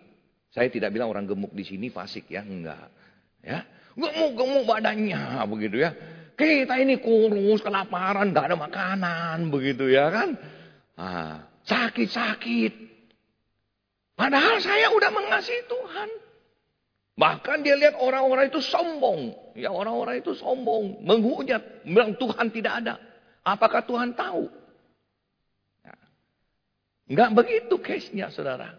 Saya 0.52 0.69
tidak 0.69 0.92
bilang 0.92 1.09
orang 1.09 1.25
gemuk 1.25 1.57
di 1.57 1.64
sini 1.64 1.88
fasik 1.88 2.28
ya. 2.28 2.45
Enggak. 2.45 2.92
Ya. 3.40 3.64
Gemuk-gemuk 3.97 4.69
badannya. 4.69 5.40
Begitu 5.57 5.81
ya. 5.81 5.97
Kita 6.32 6.80
ini 6.80 6.98
kurus, 6.98 7.60
kelaparan, 7.60 8.32
gak 8.32 8.52
ada 8.52 8.56
makanan. 8.56 9.52
Begitu 9.52 9.92
ya 9.92 10.08
kan. 10.08 10.34
Ah, 10.96 11.48
sakit-sakit. 11.68 12.72
Padahal 14.16 14.60
saya 14.60 14.92
udah 14.92 15.10
mengasihi 15.12 15.62
Tuhan. 15.66 16.08
Bahkan 17.12 17.58
dia 17.60 17.76
lihat 17.76 18.00
orang-orang 18.00 18.48
itu 18.48 18.64
sombong. 18.64 19.36
Ya 19.52 19.68
orang-orang 19.68 20.24
itu 20.24 20.32
sombong. 20.32 21.04
Menghujat. 21.04 21.84
Bilang 21.84 22.16
Tuhan 22.16 22.48
tidak 22.48 22.72
ada. 22.84 22.94
Apakah 23.44 23.84
Tuhan 23.84 24.16
tahu? 24.16 24.48
Ya. 25.84 25.96
Enggak 27.12 27.30
begitu 27.36 27.74
case-nya 27.82 28.32
saudara. 28.32 28.72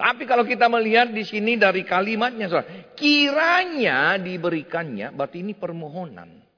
Tapi 0.00 0.24
kalau 0.24 0.48
kita 0.48 0.66
melihat 0.66 1.12
di 1.12 1.22
sini 1.22 1.60
dari 1.60 1.86
kalimatnya 1.86 2.50
saudara. 2.50 2.90
Kiranya 2.96 4.18
diberikannya. 4.18 5.14
Berarti 5.14 5.44
ini 5.44 5.52
permohonan. 5.54 6.49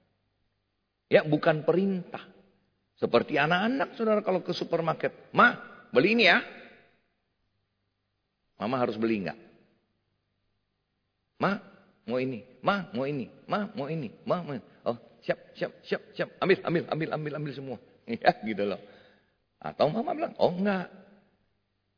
Ya 1.12 1.20
bukan 1.28 1.60
perintah. 1.60 2.24
Seperti 2.96 3.36
anak-anak 3.36 3.92
saudara 4.00 4.24
kalau 4.24 4.40
ke 4.40 4.56
supermarket. 4.56 5.12
Ma 5.36 5.52
beli 5.92 6.16
ini 6.16 6.24
ya. 6.24 6.40
Mama 8.56 8.80
harus 8.80 8.96
beli 8.96 9.20
enggak? 9.20 9.36
Ma, 11.42 11.58
mau 12.06 12.16
ini. 12.16 12.40
Ma, 12.62 12.86
mau 12.94 13.04
ini. 13.04 13.26
Ma, 13.50 13.66
mau 13.74 13.90
ini. 13.90 14.08
Ma, 14.22 14.38
mau 14.40 14.54
ini. 14.54 14.62
Oh, 14.86 14.94
siap, 15.20 15.52
siap, 15.58 15.82
siap, 15.82 16.02
siap. 16.14 16.28
Ambil, 16.38 16.62
ambil, 16.62 16.82
ambil, 16.88 17.08
ambil, 17.12 17.32
ambil 17.42 17.52
semua. 17.52 17.78
Ya, 18.06 18.34
gitu 18.42 18.66
loh. 18.66 18.80
Atau 19.58 19.90
mama 19.90 20.14
bilang, 20.14 20.34
oh 20.38 20.54
enggak. 20.54 20.90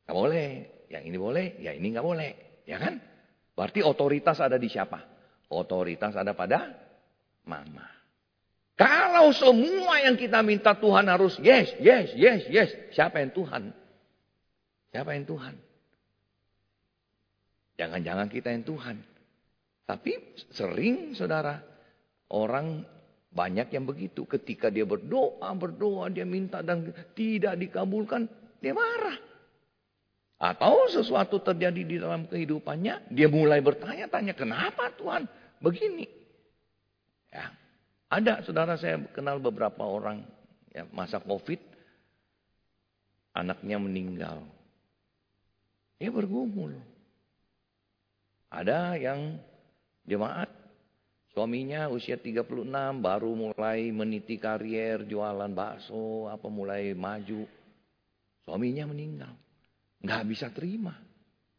Enggak 0.03 0.15
boleh. 0.17 0.49
Yang 0.89 1.03
ini 1.05 1.17
boleh, 1.17 1.47
yang 1.61 1.75
ini 1.77 1.87
enggak 1.93 2.05
boleh. 2.05 2.31
Ya 2.65 2.77
kan? 2.81 2.97
Berarti 3.53 3.79
otoritas 3.85 4.41
ada 4.41 4.57
di 4.57 4.67
siapa? 4.67 4.99
Otoritas 5.53 6.17
ada 6.17 6.33
pada 6.33 6.73
mama. 7.45 7.94
Kalau 8.75 9.31
semua 9.31 10.03
yang 10.03 10.19
kita 10.19 10.43
minta 10.43 10.75
Tuhan 10.75 11.07
harus 11.07 11.39
yes, 11.39 11.71
yes, 11.79 12.11
yes, 12.11 12.43
yes. 12.51 12.69
Siapa 12.91 13.23
yang 13.23 13.31
Tuhan? 13.31 13.71
Siapa 14.91 15.15
yang 15.15 15.23
Tuhan? 15.23 15.55
Jangan-jangan 17.79 18.27
kita 18.27 18.51
yang 18.51 18.67
Tuhan. 18.67 18.99
Tapi 19.87 20.11
sering 20.51 21.15
saudara, 21.15 21.63
orang 22.31 22.83
banyak 23.31 23.71
yang 23.71 23.87
begitu. 23.87 24.27
Ketika 24.27 24.67
dia 24.67 24.83
berdoa, 24.83 25.51
berdoa, 25.55 26.11
dia 26.11 26.27
minta 26.27 26.59
dan 26.59 26.91
tidak 27.15 27.55
dikabulkan, 27.59 28.27
dia 28.59 28.75
marah. 28.75 29.19
Atau 30.35 30.91
sesuatu 30.91 31.39
terjadi 31.39 31.81
di 31.83 31.95
dalam 31.95 32.27
kehidupannya, 32.27 33.07
dia 33.07 33.27
mulai 33.31 33.63
bertanya-tanya, 33.63 34.35
kenapa 34.35 34.91
Tuhan 34.99 35.27
begini? 35.63 36.07
Ya, 37.31 37.51
ada 38.09 38.43
saudara 38.45 38.77
saya 38.77 39.01
kenal 39.11 39.41
beberapa 39.41 39.81
orang 39.85 40.23
ya, 40.71 40.85
masa 40.93 41.17
COVID, 41.21 41.59
anaknya 43.33 43.77
meninggal. 43.81 44.45
Dia 45.97 46.11
bergumul. 46.11 46.75
Ada 48.51 48.95
yang 48.95 49.39
jemaat 50.07 50.47
Suaminya 51.35 51.91
usia 51.91 52.15
36 52.15 52.47
baru 53.03 53.35
mulai 53.35 53.91
meniti 53.91 54.39
karier, 54.39 55.03
jualan 55.03 55.51
bakso, 55.51 56.31
apa 56.31 56.47
mulai 56.47 56.95
maju. 56.95 57.43
Suaminya 58.47 58.87
meninggal. 58.87 59.35
Nggak 59.99 60.23
bisa 60.31 60.47
terima. 60.55 60.95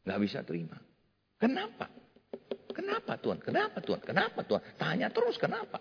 Nggak 0.00 0.20
bisa 0.24 0.40
terima. 0.48 0.80
Kenapa? 1.36 1.92
Kenapa 2.72 3.20
Tuhan? 3.20 3.36
Kenapa 3.44 3.78
Tuhan? 3.84 4.00
Kenapa 4.00 4.40
Tuhan? 4.48 4.62
Tanya 4.80 5.12
terus 5.12 5.36
kenapa? 5.36 5.76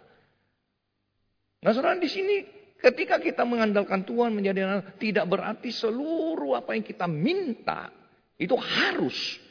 Nah 1.65 1.74
saudara 1.74 1.98
di 1.98 2.05
sini 2.05 2.45
ketika 2.77 3.17
kita 3.17 3.41
mengandalkan 3.41 4.05
Tuhan 4.05 4.38
menjadi 4.38 4.69
anak, 4.69 5.01
tidak 5.01 5.25
berarti 5.25 5.74
seluruh 5.74 6.53
apa 6.53 6.77
yang 6.77 6.86
kita 6.86 7.10
minta 7.10 7.89
itu 8.38 8.53
harus 8.53 9.41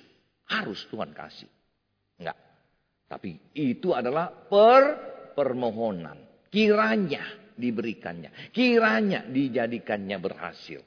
harus 0.47 0.87
Tuhan 0.87 1.11
kasih. 1.11 1.51
Enggak. 2.23 2.39
Tapi 3.11 3.59
itu 3.59 3.91
adalah 3.91 4.31
per 4.31 4.83
permohonan. 5.35 6.47
Kiranya 6.55 7.51
diberikannya. 7.59 8.55
Kiranya 8.55 9.27
dijadikannya 9.27 10.19
berhasil. 10.23 10.81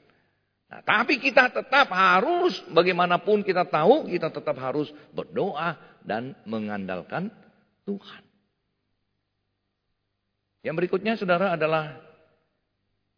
Nah, 0.68 0.84
tapi 0.84 1.16
kita 1.16 1.48
tetap 1.48 1.88
harus, 1.88 2.60
bagaimanapun 2.68 3.40
kita 3.40 3.64
tahu, 3.64 4.04
kita 4.08 4.28
tetap 4.28 4.56
harus 4.60 4.92
berdoa 5.16 5.76
dan 6.04 6.36
mengandalkan 6.44 7.32
Tuhan. 7.88 8.27
Yang 10.68 10.84
berikutnya 10.84 11.16
saudara 11.16 11.56
adalah 11.56 11.96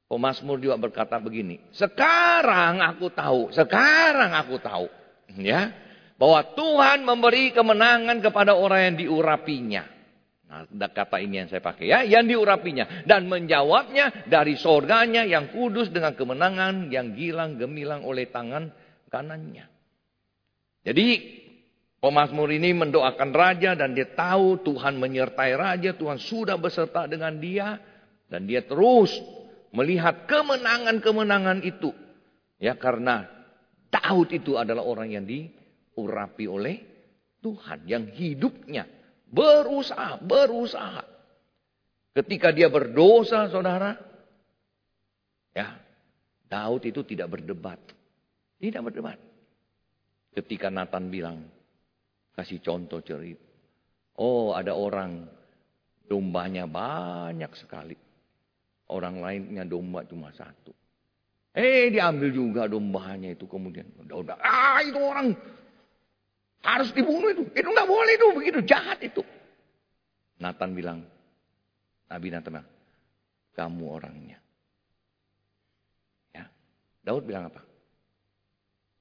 Pemasmur 0.07 0.59
juga 0.63 0.79
berkata 0.79 1.19
begini. 1.19 1.59
Sekarang 1.75 2.79
aku 2.79 3.11
tahu, 3.11 3.51
sekarang 3.51 4.35
aku 4.39 4.59
tahu. 4.63 4.87
Ya, 5.39 5.71
bahwa 6.19 6.43
Tuhan 6.55 7.07
memberi 7.07 7.55
kemenangan 7.55 8.19
kepada 8.19 8.59
orang 8.59 8.91
yang 8.91 8.97
diurapinya. 9.07 9.87
Nah, 10.51 10.67
kata 10.67 11.23
ini 11.23 11.43
yang 11.43 11.47
saya 11.47 11.63
pakai 11.63 11.87
ya, 11.87 12.03
yang 12.03 12.27
diurapinya. 12.27 13.07
Dan 13.07 13.31
menjawabnya 13.31 14.27
dari 14.27 14.59
sorganya 14.59 15.23
yang 15.23 15.55
kudus 15.55 15.95
dengan 15.95 16.19
kemenangan 16.19 16.91
yang 16.91 17.15
gilang 17.15 17.55
gemilang 17.55 18.03
oleh 18.03 18.27
tangan 18.31 18.75
kanannya. 19.11 19.71
Jadi 20.83 21.07
pemazmur 22.01 22.49
ini 22.51 22.73
mendoakan 22.75 23.31
raja 23.31 23.77
dan 23.77 23.93
dia 23.93 24.09
tahu 24.11 24.61
Tuhan 24.65 24.97
menyertai 24.97 25.53
raja, 25.55 25.95
Tuhan 25.95 26.19
sudah 26.19 26.57
beserta 26.57 27.07
dengan 27.07 27.37
dia. 27.39 27.79
Dan 28.31 28.47
dia 28.47 28.63
terus 28.63 29.11
melihat 29.75 30.27
kemenangan-kemenangan 30.27 31.67
itu. 31.67 31.91
Ya 32.63 32.79
karena 32.79 33.27
Daud 33.91 34.31
itu 34.31 34.55
adalah 34.55 34.87
orang 34.87 35.11
yang 35.11 35.27
di 35.27 35.51
urapi 35.99 36.47
oleh 36.47 36.77
Tuhan 37.43 37.89
yang 37.91 38.07
hidupnya 38.15 38.87
berusaha, 39.31 40.21
berusaha. 40.21 41.03
Ketika 42.11 42.51
dia 42.51 42.67
berdosa, 42.67 43.47
saudara, 43.51 43.95
ya, 45.55 45.79
Daud 46.51 46.83
itu 46.87 47.07
tidak 47.07 47.39
berdebat. 47.39 47.79
Tidak 48.59 48.83
berdebat. 48.83 49.19
Ketika 50.35 50.69
Nathan 50.69 51.07
bilang, 51.11 51.39
kasih 52.41 52.65
contoh 52.65 53.05
cerita. 53.05 53.45
Oh, 54.17 54.57
ada 54.57 54.73
orang 54.73 55.29
dombanya 56.09 56.65
banyak 56.65 57.53
sekali. 57.53 57.97
Orang 58.91 59.21
lainnya 59.21 59.63
domba 59.69 60.03
cuma 60.09 60.33
satu. 60.33 60.73
Eh, 61.53 61.93
diambil 61.93 62.33
juga 62.33 62.63
dombanya 62.67 63.31
itu 63.31 63.45
kemudian. 63.45 63.87
Udah, 64.03 64.17
udah. 64.19 64.37
Ah, 64.41 64.81
itu 64.83 64.99
orang 64.99 65.37
harus 66.65 66.91
dibunuh 66.97 67.31
itu. 67.31 67.45
Itu 67.55 67.69
nggak 67.71 67.89
boleh 67.89 68.13
itu. 68.17 68.27
Begitu 68.35 68.59
jahat 68.67 68.99
itu. 69.05 69.23
Nathan 70.41 70.75
bilang. 70.75 71.01
Nabi 72.11 72.27
Nathan 72.33 72.51
bilang. 72.59 72.71
Kamu 73.55 73.85
orangnya. 73.87 74.39
Ya. 76.35 76.49
Daud 77.05 77.29
bilang 77.29 77.51
apa? 77.51 77.63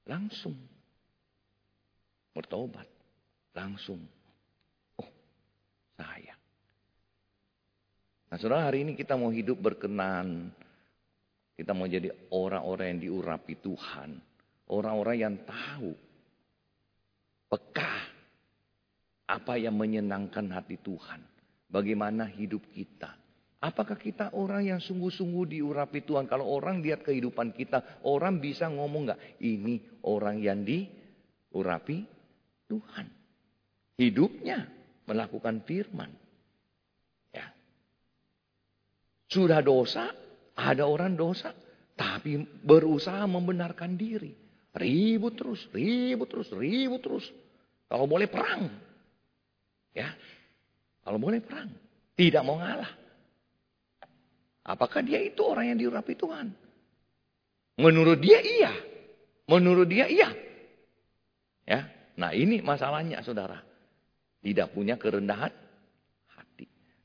Langsung. 0.06 0.54
Bertobat. 2.34 2.99
Langsung. 3.54 4.00
Oh, 4.98 5.10
saya. 5.98 6.34
Nah 8.30 8.38
saudara 8.38 8.70
hari 8.70 8.86
ini 8.86 8.94
kita 8.94 9.18
mau 9.18 9.34
hidup 9.34 9.58
berkenan. 9.58 10.54
Kita 11.58 11.76
mau 11.76 11.84
jadi 11.90 12.08
orang-orang 12.30 12.96
yang 12.96 13.00
diurapi 13.10 13.58
Tuhan. 13.58 14.16
Orang-orang 14.70 15.16
yang 15.18 15.34
tahu 15.44 15.92
peka 17.50 17.92
apa 19.26 19.58
yang 19.58 19.74
menyenangkan 19.74 20.46
hati 20.54 20.78
Tuhan. 20.78 21.20
Bagaimana 21.70 22.26
hidup 22.30 22.64
kita. 22.70 23.14
Apakah 23.60 24.00
kita 24.00 24.32
orang 24.32 24.72
yang 24.72 24.80
sungguh-sungguh 24.80 25.60
diurapi 25.60 26.00
Tuhan? 26.08 26.24
Kalau 26.24 26.48
orang 26.48 26.80
lihat 26.80 27.04
kehidupan 27.04 27.52
kita, 27.52 28.00
orang 28.08 28.40
bisa 28.40 28.72
ngomong 28.72 29.12
nggak? 29.12 29.20
Ini 29.36 30.00
orang 30.08 30.40
yang 30.40 30.64
diurapi 30.64 31.98
Tuhan. 32.72 33.19
Hidupnya 34.00 34.64
melakukan 35.04 35.60
firman. 35.68 36.08
Ya. 37.36 37.52
Sudah 39.28 39.60
dosa, 39.60 40.08
ada 40.56 40.88
orang 40.88 41.20
dosa, 41.20 41.52
tapi 41.92 42.40
berusaha 42.64 43.28
membenarkan 43.28 44.00
diri. 44.00 44.32
Ribut 44.72 45.36
terus, 45.36 45.68
ribut 45.76 46.32
terus, 46.32 46.48
ribut 46.56 47.04
terus. 47.04 47.28
Kalau 47.92 48.08
boleh 48.08 48.24
perang. 48.24 48.72
Ya. 49.92 50.16
Kalau 51.04 51.20
boleh 51.20 51.44
perang. 51.44 51.68
Tidak 52.16 52.40
mau 52.40 52.56
ngalah. 52.56 52.96
Apakah 54.64 55.04
dia 55.04 55.20
itu 55.20 55.44
orang 55.44 55.76
yang 55.76 55.78
diurapi 55.80 56.16
Tuhan? 56.16 56.56
Menurut 57.76 58.16
dia 58.16 58.40
iya. 58.40 58.72
Menurut 59.44 59.88
dia 59.92 60.08
iya. 60.08 60.32
Ya. 61.68 61.84
Nah 62.16 62.32
ini 62.32 62.64
masalahnya 62.64 63.20
saudara. 63.20 63.69
Tidak 64.40 64.72
punya 64.72 64.96
kerendahan 64.96 65.52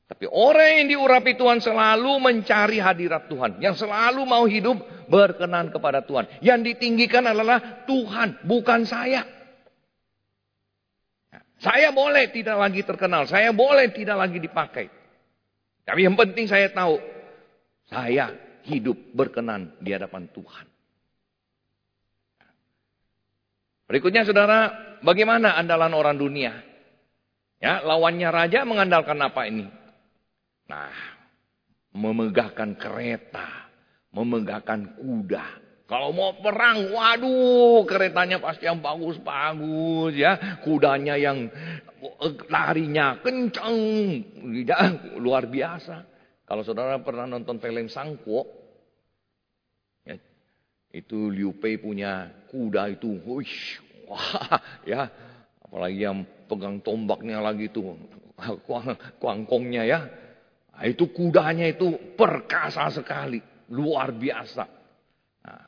tapi 0.06 0.22
orang 0.30 0.86
yang 0.86 0.88
diurapi 0.94 1.34
Tuhan 1.34 1.58
selalu 1.58 2.22
mencari 2.22 2.78
hadirat 2.78 3.26
Tuhan. 3.26 3.58
Yang 3.58 3.82
selalu 3.82 4.22
mau 4.22 4.46
hidup 4.46 4.78
berkenan 5.10 5.74
kepada 5.74 6.06
Tuhan. 6.06 6.30
Yang 6.38 6.74
ditinggikan 6.74 7.26
adalah 7.26 7.82
Tuhan, 7.90 8.46
bukan 8.46 8.86
saya. 8.86 9.26
Saya 11.58 11.90
boleh 11.90 12.30
tidak 12.30 12.54
lagi 12.54 12.86
terkenal. 12.86 13.26
Saya 13.26 13.50
boleh 13.50 13.90
tidak 13.90 14.14
lagi 14.14 14.38
dipakai. 14.38 14.86
Tapi 15.82 16.00
yang 16.06 16.14
penting 16.14 16.46
saya 16.46 16.70
tahu. 16.70 17.02
Saya 17.90 18.30
hidup 18.62 18.94
berkenan 19.10 19.74
di 19.82 19.90
hadapan 19.90 20.30
Tuhan. 20.30 20.66
Berikutnya 23.90 24.26
saudara, 24.26 24.70
bagaimana 25.02 25.58
andalan 25.58 25.94
orang 25.94 26.18
dunia? 26.18 26.65
Ya, 27.56 27.80
lawannya 27.80 28.28
raja 28.28 28.68
mengandalkan 28.68 29.16
apa 29.24 29.48
ini? 29.48 29.64
Nah, 30.68 30.92
memegahkan 31.96 32.76
kereta, 32.76 33.72
memegahkan 34.12 35.00
kuda. 35.00 35.46
Kalau 35.86 36.10
mau 36.10 36.34
perang, 36.36 36.90
waduh, 36.90 37.86
keretanya 37.86 38.42
pasti 38.42 38.66
yang 38.66 38.82
bagus-bagus 38.82 40.18
ya. 40.18 40.58
Kudanya 40.66 41.14
yang 41.14 41.46
eh, 42.02 42.34
larinya 42.50 43.22
kencang, 43.22 43.76
ya, 44.66 45.14
luar 45.16 45.46
biasa. 45.46 46.02
Kalau 46.42 46.66
saudara 46.66 46.98
pernah 47.00 47.30
nonton 47.30 47.62
film 47.62 47.86
Sangko, 47.86 48.44
ya, 50.02 50.18
itu 50.90 51.30
Liu 51.30 51.54
Pei 51.56 51.78
punya 51.78 52.34
kuda 52.50 52.98
itu, 52.98 53.22
wush, 53.22 53.78
wah, 54.10 54.58
ya, 54.82 55.06
apalagi 55.66 55.98
yang 56.06 56.22
pegang 56.46 56.78
tombaknya 56.80 57.42
lagi 57.42 57.66
itu, 57.68 57.82
kuangkongnya 59.20 59.82
ya, 59.82 60.00
Nah, 60.76 60.84
itu 60.84 61.08
kudanya 61.08 61.72
itu 61.72 61.96
perkasa 62.20 62.92
sekali, 62.92 63.40
luar 63.72 64.12
biasa. 64.12 64.64
Nah, 65.40 65.64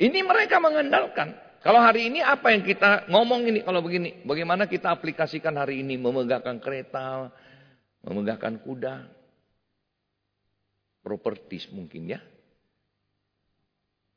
ini 0.00 0.24
mereka 0.24 0.56
mengandalkan. 0.56 1.36
Kalau 1.60 1.84
hari 1.84 2.08
ini 2.08 2.24
apa 2.24 2.56
yang 2.56 2.64
kita 2.64 3.12
ngomong 3.12 3.44
ini 3.44 3.60
kalau 3.60 3.84
begini, 3.84 4.24
bagaimana 4.24 4.64
kita 4.64 4.88
aplikasikan 4.88 5.52
hari 5.60 5.84
ini 5.84 6.00
memegahkan 6.00 6.56
kereta, 6.64 7.28
memegahkan 8.08 8.56
kuda, 8.64 9.04
propertis 11.04 11.68
mungkin 11.68 12.16
ya. 12.16 12.20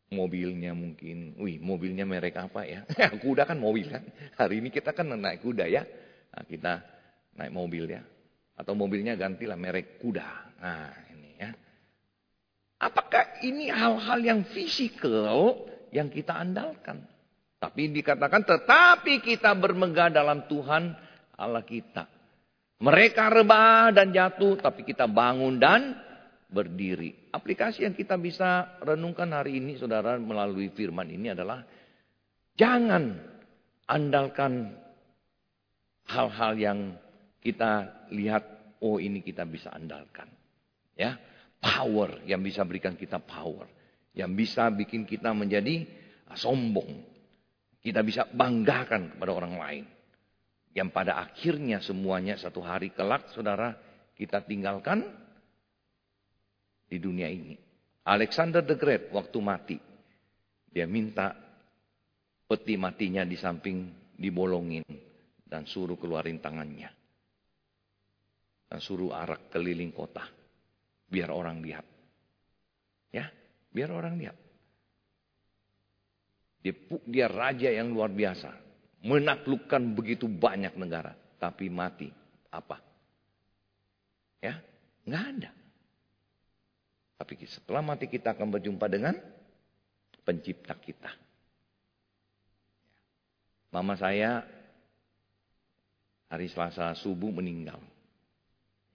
Mobilnya 0.09 0.73
mungkin, 0.73 1.37
wih 1.37 1.61
mobilnya 1.61 2.01
merek 2.01 2.33
apa 2.41 2.65
ya? 2.65 2.81
kuda 3.23 3.45
kan 3.45 3.61
mobil 3.61 3.93
kan. 3.93 4.01
Hari 4.41 4.57
ini 4.57 4.73
kita 4.73 4.89
kan 4.89 5.05
naik 5.05 5.45
kuda 5.45 5.69
ya. 5.69 5.85
Nah, 6.33 6.43
kita 6.49 6.81
naik 7.37 7.53
mobil 7.53 7.85
ya. 7.85 8.01
Atau 8.59 8.75
mobilnya 8.75 9.15
gantilah 9.15 9.55
merek 9.55 10.01
kuda. 10.01 10.27
Nah 10.59 10.91
ini 11.15 11.31
ya. 11.39 11.49
Apakah 12.83 13.39
ini 13.43 13.71
hal-hal 13.71 14.19
yang 14.19 14.41
fisikal 14.43 15.63
yang 15.95 16.11
kita 16.11 16.35
andalkan? 16.35 17.07
Tapi 17.59 17.91
dikatakan 17.91 18.43
tetapi 18.43 19.19
kita 19.23 19.51
bermegah 19.55 20.11
dalam 20.11 20.47
Tuhan 20.47 20.95
Allah 21.39 21.63
kita. 21.63 22.07
Mereka 22.79 23.27
rebah 23.27 23.91
dan 23.91 24.15
jatuh 24.15 24.55
tapi 24.59 24.87
kita 24.87 25.07
bangun 25.11 25.59
dan 25.59 25.95
berdiri. 26.49 27.29
Aplikasi 27.29 27.85
yang 27.85 27.93
kita 27.93 28.17
bisa 28.17 28.81
renungkan 28.81 29.29
hari 29.29 29.61
ini 29.61 29.77
saudara 29.77 30.17
melalui 30.17 30.73
firman 30.73 31.05
ini 31.07 31.31
adalah 31.31 31.61
jangan 32.57 33.13
andalkan 33.85 34.73
hal-hal 36.09 36.53
yang 36.57 36.79
kita 37.39 38.03
lihat 38.09 38.43
oh 38.81 38.97
ini 38.97 39.21
kita 39.21 39.45
bisa 39.45 39.69
andalkan. 39.69 40.27
Ya, 40.97 41.15
power 41.61 42.25
yang 42.27 42.43
bisa 42.43 42.65
berikan 42.65 42.97
kita 42.97 43.21
power, 43.21 43.69
yang 44.17 44.33
bisa 44.33 44.67
bikin 44.73 45.05
kita 45.05 45.31
menjadi 45.31 45.85
sombong. 46.33 47.07
Kita 47.79 48.03
bisa 48.03 48.27
banggakan 48.27 49.15
kepada 49.15 49.31
orang 49.31 49.55
lain. 49.55 49.85
Yang 50.75 50.89
pada 50.91 51.23
akhirnya 51.23 51.79
semuanya 51.79 52.35
satu 52.35 52.59
hari 52.59 52.91
kelak 52.91 53.31
saudara 53.31 53.73
kita 54.19 54.43
tinggalkan 54.43 55.07
di 56.89 56.97
dunia 56.97 57.29
ini. 57.29 57.53
Alexander 58.09 58.65
the 58.65 58.73
Great 58.73 59.13
waktu 59.13 59.37
mati, 59.37 59.77
dia 60.73 60.89
minta 60.89 61.37
peti 62.49 62.73
matinya 62.73 63.21
di 63.21 63.37
samping 63.37 64.09
dibolongin 64.17 64.81
dan 65.45 65.69
suruh 65.69 65.95
keluarin 66.01 66.41
tangannya. 66.41 66.89
Dan 68.69 68.79
suruh 68.81 69.13
arak 69.13 69.53
keliling 69.53 69.93
kota. 69.93 70.25
Biar 71.09 71.33
orang 71.33 71.57
lihat. 71.61 71.85
Ya, 73.09 73.25
biar 73.73 73.89
orang 73.89 74.13
lihat. 74.21 74.37
Dia, 76.61 76.73
dia 77.09 77.25
raja 77.25 77.69
yang 77.73 77.89
luar 77.89 78.13
biasa. 78.13 78.53
Menaklukkan 79.01 79.97
begitu 79.97 80.29
banyak 80.29 80.77
negara. 80.77 81.17
Tapi 81.41 81.65
mati. 81.73 82.13
Apa? 82.53 82.77
Ya, 84.37 84.61
nggak 85.09 85.23
ada. 85.33 85.51
Tapi 87.19 87.35
setelah 87.43 87.83
mati 87.83 88.07
kita 88.07 88.31
akan 88.31 88.47
berjumpa 88.47 88.87
dengan 88.87 89.11
pencipta 90.23 90.71
kita. 90.79 91.11
Mama 93.75 93.99
saya 93.99 94.39
hari 96.31 96.47
Selasa 96.47 96.95
subuh 96.95 97.27
meninggal. 97.27 97.83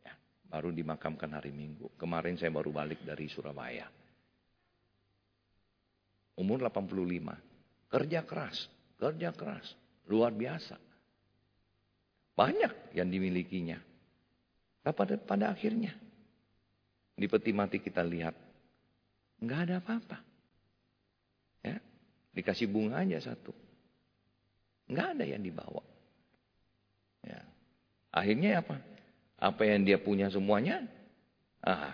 Ya, 0.01 0.17
baru 0.49 0.73
dimakamkan 0.73 1.37
hari 1.37 1.53
Minggu. 1.53 1.93
Kemarin 2.01 2.41
saya 2.41 2.49
baru 2.49 2.73
balik 2.73 3.05
dari 3.05 3.29
Surabaya. 3.29 3.93
Umur 6.41 6.65
85. 6.65 7.93
Kerja 7.93 8.25
keras, 8.25 8.67
kerja 8.97 9.31
keras. 9.37 9.69
Luar 10.09 10.33
biasa. 10.33 10.81
Banyak 12.35 12.97
yang 12.97 13.13
dimilikinya. 13.13 13.79
Pada, 14.85 15.17
pada 15.21 15.55
akhirnya 15.55 15.95
di 17.15 17.27
peti 17.31 17.51
mati 17.55 17.79
kita 17.79 18.03
lihat. 18.03 18.35
Nggak 19.43 19.61
ada 19.71 19.75
apa-apa. 19.79 20.19
Ya, 21.65 21.79
dikasih 22.35 22.67
bunga 22.67 23.03
aja 23.03 23.33
satu. 23.33 23.55
Nggak 24.91 25.07
ada 25.17 25.25
yang 25.25 25.43
dibawa. 25.43 25.83
Ya. 27.25 27.41
Akhirnya 28.13 28.61
apa? 28.61 28.77
Apa 29.41 29.63
yang 29.67 29.83
dia 29.83 29.99
punya 29.99 30.31
semuanya, 30.31 30.87
ah, 31.65 31.93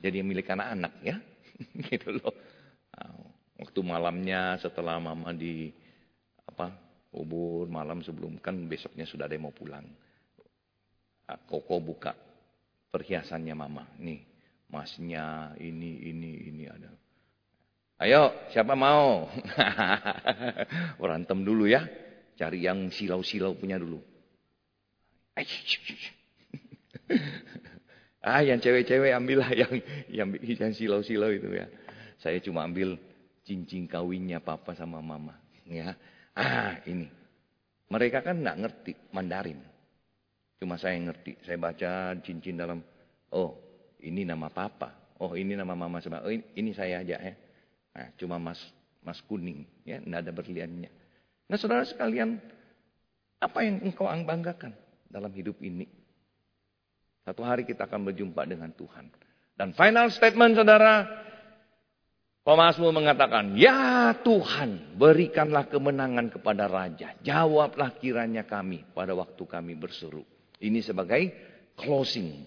jadi 0.00 0.24
milik 0.24 0.48
anak-anak 0.48 0.94
ya. 1.02 1.16
gitu 1.90 2.16
loh. 2.16 2.34
Nah, 2.96 3.12
waktu 3.60 3.80
malamnya 3.84 4.58
setelah 4.58 4.98
mama 4.98 5.30
di 5.36 5.70
apa 6.42 6.74
kubur 7.12 7.68
malam 7.68 8.00
sebelum 8.00 8.40
kan 8.40 8.56
besoknya 8.66 9.04
sudah 9.04 9.28
ada 9.28 9.36
yang 9.36 9.46
mau 9.46 9.54
pulang. 9.54 9.84
Nah, 11.28 11.38
Koko 11.46 11.78
buka 11.78 12.16
perhiasannya 12.88 13.54
mama. 13.54 13.84
Nih, 14.00 14.31
masnya 14.72 15.52
ini 15.60 16.08
ini 16.08 16.48
ini 16.48 16.64
ada. 16.64 16.88
Ayo, 18.02 18.34
siapa 18.50 18.74
mau? 18.74 19.30
Berantem 21.00 21.46
dulu 21.46 21.70
ya. 21.70 21.86
Cari 22.34 22.66
yang 22.66 22.90
silau-silau 22.90 23.54
punya 23.54 23.78
dulu. 23.78 24.02
ah, 28.26 28.42
yang 28.42 28.58
cewek-cewek 28.58 29.14
ambillah 29.14 29.54
yang 29.54 29.70
yang 30.10 30.28
yang 30.34 30.72
silau-silau 30.74 31.30
itu 31.30 31.46
ya. 31.54 31.70
Saya 32.18 32.42
cuma 32.42 32.66
ambil 32.66 32.98
cincin 33.46 33.86
kawinnya 33.86 34.42
papa 34.42 34.74
sama 34.74 34.98
mama, 34.98 35.38
ya. 35.70 35.94
Ah, 36.34 36.82
ini. 36.90 37.06
Mereka 37.86 38.24
kan 38.24 38.40
nggak 38.40 38.58
ngerti 38.66 38.92
Mandarin. 39.14 39.62
Cuma 40.58 40.74
saya 40.74 40.98
ngerti. 40.98 41.38
Saya 41.46 41.60
baca 41.60 42.18
cincin 42.18 42.58
dalam 42.58 42.82
oh, 43.30 43.71
ini 44.02 44.26
nama 44.26 44.50
papa. 44.50 45.16
Oh 45.22 45.38
ini 45.38 45.54
nama 45.54 45.78
mama 45.78 46.02
sama. 46.02 46.26
Oh 46.26 46.34
ini, 46.34 46.70
saya 46.74 47.00
aja 47.00 47.16
ya. 47.16 47.34
Nah, 47.94 48.08
cuma 48.18 48.36
mas 48.42 48.58
mas 49.06 49.22
kuning 49.22 49.62
ya, 49.86 50.02
tidak 50.02 50.18
ada 50.26 50.32
berliannya. 50.34 50.90
Nah 51.46 51.56
saudara 51.58 51.86
sekalian, 51.86 52.42
apa 53.38 53.58
yang 53.62 53.82
engkau 53.86 54.10
banggakan 54.10 54.74
dalam 55.06 55.30
hidup 55.30 55.58
ini? 55.62 55.86
Satu 57.22 57.46
hari 57.46 57.62
kita 57.62 57.86
akan 57.86 58.10
berjumpa 58.10 58.42
dengan 58.50 58.74
Tuhan. 58.74 59.06
Dan 59.54 59.70
final 59.78 60.10
statement 60.10 60.58
saudara, 60.58 61.06
Pemasmur 62.42 62.90
mengatakan, 62.90 63.54
Ya 63.54 64.10
Tuhan, 64.26 64.98
berikanlah 64.98 65.70
kemenangan 65.70 66.26
kepada 66.34 66.66
Raja. 66.66 67.14
Jawablah 67.22 67.94
kiranya 68.02 68.42
kami 68.42 68.82
pada 68.90 69.14
waktu 69.14 69.46
kami 69.46 69.78
berseru. 69.78 70.26
Ini 70.58 70.82
sebagai 70.82 71.30
closing 71.78 72.42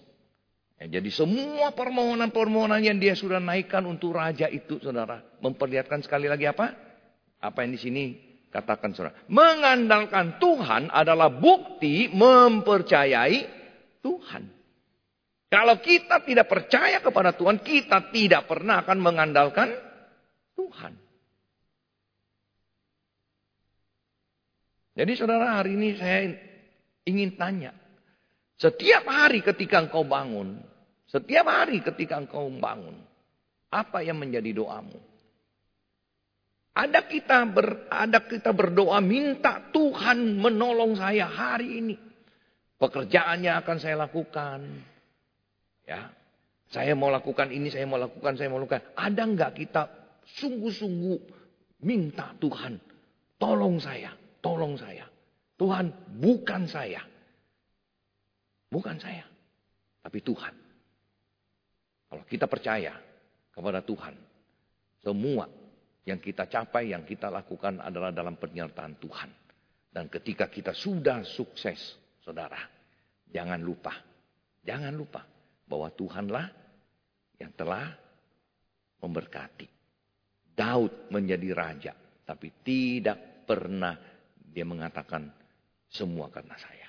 Ya, 0.76 1.00
jadi 1.00 1.08
semua 1.08 1.72
permohonan-permohonan 1.72 2.84
yang 2.84 3.00
dia 3.00 3.16
sudah 3.16 3.40
naikkan 3.40 3.80
untuk 3.88 4.12
raja 4.12 4.44
itu, 4.52 4.76
saudara, 4.76 5.24
memperlihatkan 5.40 6.04
sekali 6.04 6.28
lagi 6.28 6.44
apa? 6.44 6.76
Apa 7.40 7.64
yang 7.64 7.72
di 7.72 7.80
sini 7.80 8.04
katakan, 8.52 8.92
saudara? 8.92 9.16
Mengandalkan 9.32 10.36
Tuhan 10.36 10.92
adalah 10.92 11.32
bukti 11.32 12.12
mempercayai 12.12 13.38
Tuhan. 14.04 14.42
Kalau 15.48 15.80
kita 15.80 16.20
tidak 16.26 16.44
percaya 16.50 17.00
kepada 17.00 17.32
Tuhan, 17.32 17.64
kita 17.64 18.12
tidak 18.12 18.44
pernah 18.44 18.84
akan 18.84 18.98
mengandalkan 19.00 19.72
Tuhan. 20.58 20.92
Jadi 24.96 25.12
saudara 25.16 25.60
hari 25.60 25.76
ini 25.76 25.88
saya 25.96 26.36
ingin 27.08 27.36
tanya, 27.36 27.72
setiap 28.56 29.04
hari 29.06 29.44
ketika 29.44 29.84
engkau 29.84 30.02
bangun, 30.02 30.65
setiap 31.06 31.46
hari 31.46 31.82
ketika 31.82 32.18
engkau 32.18 32.50
bangun, 32.50 32.98
apa 33.70 34.02
yang 34.02 34.18
menjadi 34.18 34.50
doamu? 34.50 34.98
Ada 36.76 37.08
kita 37.08 37.48
ber, 37.48 37.88
ada 37.88 38.20
kita 38.26 38.52
berdoa 38.52 39.00
minta 39.00 39.64
Tuhan 39.72 40.36
menolong 40.36 40.98
saya 40.98 41.24
hari 41.24 41.80
ini. 41.80 41.96
Pekerjaannya 42.76 43.52
akan 43.64 43.76
saya 43.80 43.96
lakukan. 43.96 44.60
Ya. 45.88 46.12
Saya 46.66 46.92
mau 46.98 47.08
lakukan 47.08 47.48
ini, 47.54 47.72
saya 47.72 47.86
mau 47.88 47.96
lakukan, 47.96 48.36
saya 48.36 48.50
mau 48.52 48.60
lakukan. 48.60 48.92
Ada 48.92 49.22
enggak 49.24 49.52
kita 49.56 49.82
sungguh-sungguh 50.36 51.18
minta 51.86 52.34
Tuhan, 52.42 52.76
tolong 53.38 53.78
saya, 53.78 54.12
tolong 54.42 54.74
saya. 54.74 55.06
Tuhan, 55.56 55.94
bukan 56.20 56.66
saya. 56.68 57.00
Bukan 58.66 58.98
saya, 58.98 59.24
tapi 60.02 60.18
Tuhan. 60.20 60.65
Kalau 62.06 62.22
kita 62.26 62.46
percaya 62.46 62.94
kepada 63.50 63.82
Tuhan, 63.82 64.14
semua 65.02 65.46
yang 66.06 66.22
kita 66.22 66.46
capai, 66.46 66.94
yang 66.94 67.02
kita 67.02 67.26
lakukan 67.30 67.82
adalah 67.82 68.14
dalam 68.14 68.38
penyertaan 68.38 68.94
Tuhan. 69.02 69.30
Dan 69.90 70.06
ketika 70.06 70.46
kita 70.46 70.70
sudah 70.70 71.26
sukses, 71.26 71.98
saudara, 72.22 72.60
jangan 73.26 73.58
lupa, 73.58 73.96
jangan 74.62 74.94
lupa 74.94 75.26
bahwa 75.66 75.90
Tuhanlah 75.90 76.46
yang 77.42 77.50
telah 77.58 77.90
memberkati. 79.02 79.68
Daud 80.56 81.12
menjadi 81.12 81.48
raja, 81.52 81.92
tapi 82.24 82.48
tidak 82.64 83.44
pernah 83.44 83.92
dia 84.40 84.64
mengatakan 84.64 85.28
semua 85.90 86.32
karena 86.32 86.56
saya. 86.56 86.88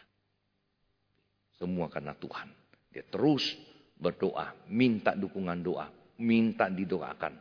Semua 1.57 1.91
karena 1.91 2.15
Tuhan. 2.15 2.47
Dia 2.93 3.03
terus 3.07 3.43
berdoa, 3.97 4.53
minta 4.69 5.17
dukungan 5.17 5.59
doa, 5.61 5.89
minta 6.21 6.69
didoakan. 6.69 7.33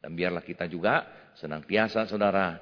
Dan 0.00 0.14
biarlah 0.14 0.42
kita 0.42 0.70
juga 0.70 1.02
senantiasa 1.34 2.06
saudara 2.06 2.54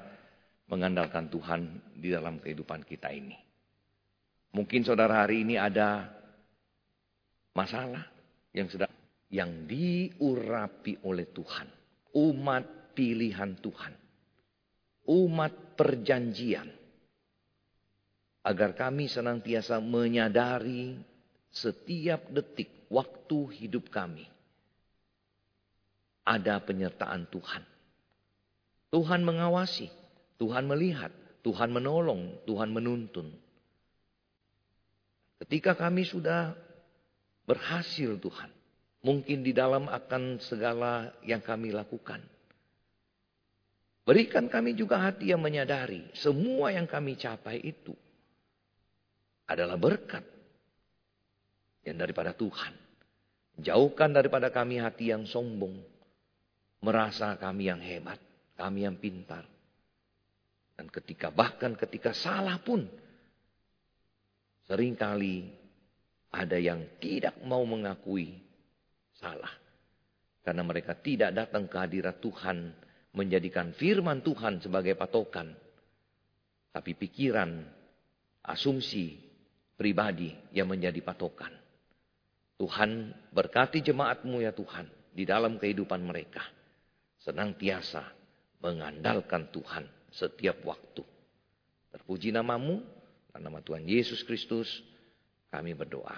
mengandalkan 0.68 1.28
Tuhan 1.28 1.92
di 2.00 2.08
dalam 2.08 2.40
kehidupan 2.40 2.82
kita 2.88 3.12
ini. 3.12 3.36
Mungkin 4.54 4.86
saudara 4.86 5.26
hari 5.26 5.44
ini 5.44 5.60
ada 5.60 6.08
masalah 7.52 8.06
yang 8.54 8.70
sedang 8.70 8.90
yang 9.34 9.66
diurapi 9.66 11.02
oleh 11.04 11.26
Tuhan. 11.34 11.68
Umat 12.14 12.94
pilihan 12.94 13.58
Tuhan. 13.58 13.92
Umat 15.10 15.74
perjanjian. 15.74 16.70
Agar 18.46 18.78
kami 18.78 19.10
senantiasa 19.10 19.82
menyadari 19.82 20.94
setiap 21.50 22.30
detik 22.30 22.73
waktu 22.94 23.38
hidup 23.58 23.90
kami. 23.90 24.30
Ada 26.22 26.62
penyertaan 26.62 27.26
Tuhan. 27.28 27.66
Tuhan 28.94 29.26
mengawasi, 29.26 29.90
Tuhan 30.38 30.70
melihat, 30.70 31.10
Tuhan 31.42 31.74
menolong, 31.74 32.46
Tuhan 32.46 32.70
menuntun. 32.70 33.34
Ketika 35.42 35.74
kami 35.74 36.06
sudah 36.06 36.54
berhasil 37.44 38.16
Tuhan, 38.16 38.48
mungkin 39.04 39.44
di 39.44 39.52
dalam 39.52 39.90
akan 39.90 40.40
segala 40.40 41.12
yang 41.26 41.44
kami 41.44 41.74
lakukan. 41.74 42.22
Berikan 44.04 44.48
kami 44.48 44.76
juga 44.76 45.00
hati 45.00 45.32
yang 45.32 45.40
menyadari 45.40 46.08
semua 46.16 46.72
yang 46.72 46.84
kami 46.84 47.16
capai 47.16 47.60
itu 47.60 47.96
adalah 49.48 49.76
berkat 49.76 50.24
yang 51.84 51.96
daripada 52.00 52.32
Tuhan. 52.32 52.83
Jauhkan 53.54 54.10
daripada 54.10 54.50
kami 54.50 54.82
hati 54.82 55.14
yang 55.14 55.24
sombong, 55.30 55.78
merasa 56.82 57.38
kami 57.38 57.70
yang 57.70 57.78
hebat, 57.78 58.18
kami 58.58 58.82
yang 58.82 58.98
pintar. 58.98 59.46
Dan 60.74 60.90
ketika 60.90 61.30
bahkan 61.30 61.78
ketika 61.78 62.10
salah 62.10 62.58
pun, 62.58 62.82
sering 64.66 64.98
kali 64.98 65.46
ada 66.34 66.58
yang 66.58 66.82
tidak 66.98 67.38
mau 67.46 67.62
mengakui 67.62 68.34
salah. 69.14 69.54
Karena 70.42 70.66
mereka 70.66 70.98
tidak 70.98 71.30
datang 71.32 71.70
ke 71.70 71.76
hadirat 71.78 72.18
Tuhan, 72.18 72.74
menjadikan 73.14 73.70
firman 73.72 74.20
Tuhan 74.20 74.60
sebagai 74.60 74.98
patokan. 74.98 75.54
Tapi 76.74 76.92
pikiran, 76.98 77.64
asumsi, 78.44 79.14
pribadi 79.78 80.34
yang 80.52 80.68
menjadi 80.68 81.00
patokan. 81.00 81.63
Tuhan 82.54 83.10
berkati 83.34 83.82
jemaatmu 83.82 84.42
ya 84.42 84.54
Tuhan 84.54 84.86
di 85.10 85.26
dalam 85.26 85.58
kehidupan 85.58 86.02
mereka. 86.02 86.42
Senantiasa 87.18 88.04
mengandalkan 88.62 89.48
Tuhan 89.50 89.84
setiap 90.12 90.62
waktu. 90.62 91.02
Terpuji 91.90 92.30
namamu, 92.30 92.82
dan 93.34 93.50
nama 93.50 93.58
Tuhan 93.58 93.82
Yesus 93.82 94.22
Kristus, 94.22 94.68
kami 95.50 95.74
berdoa. 95.74 96.14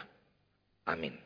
Amin. 0.85 1.26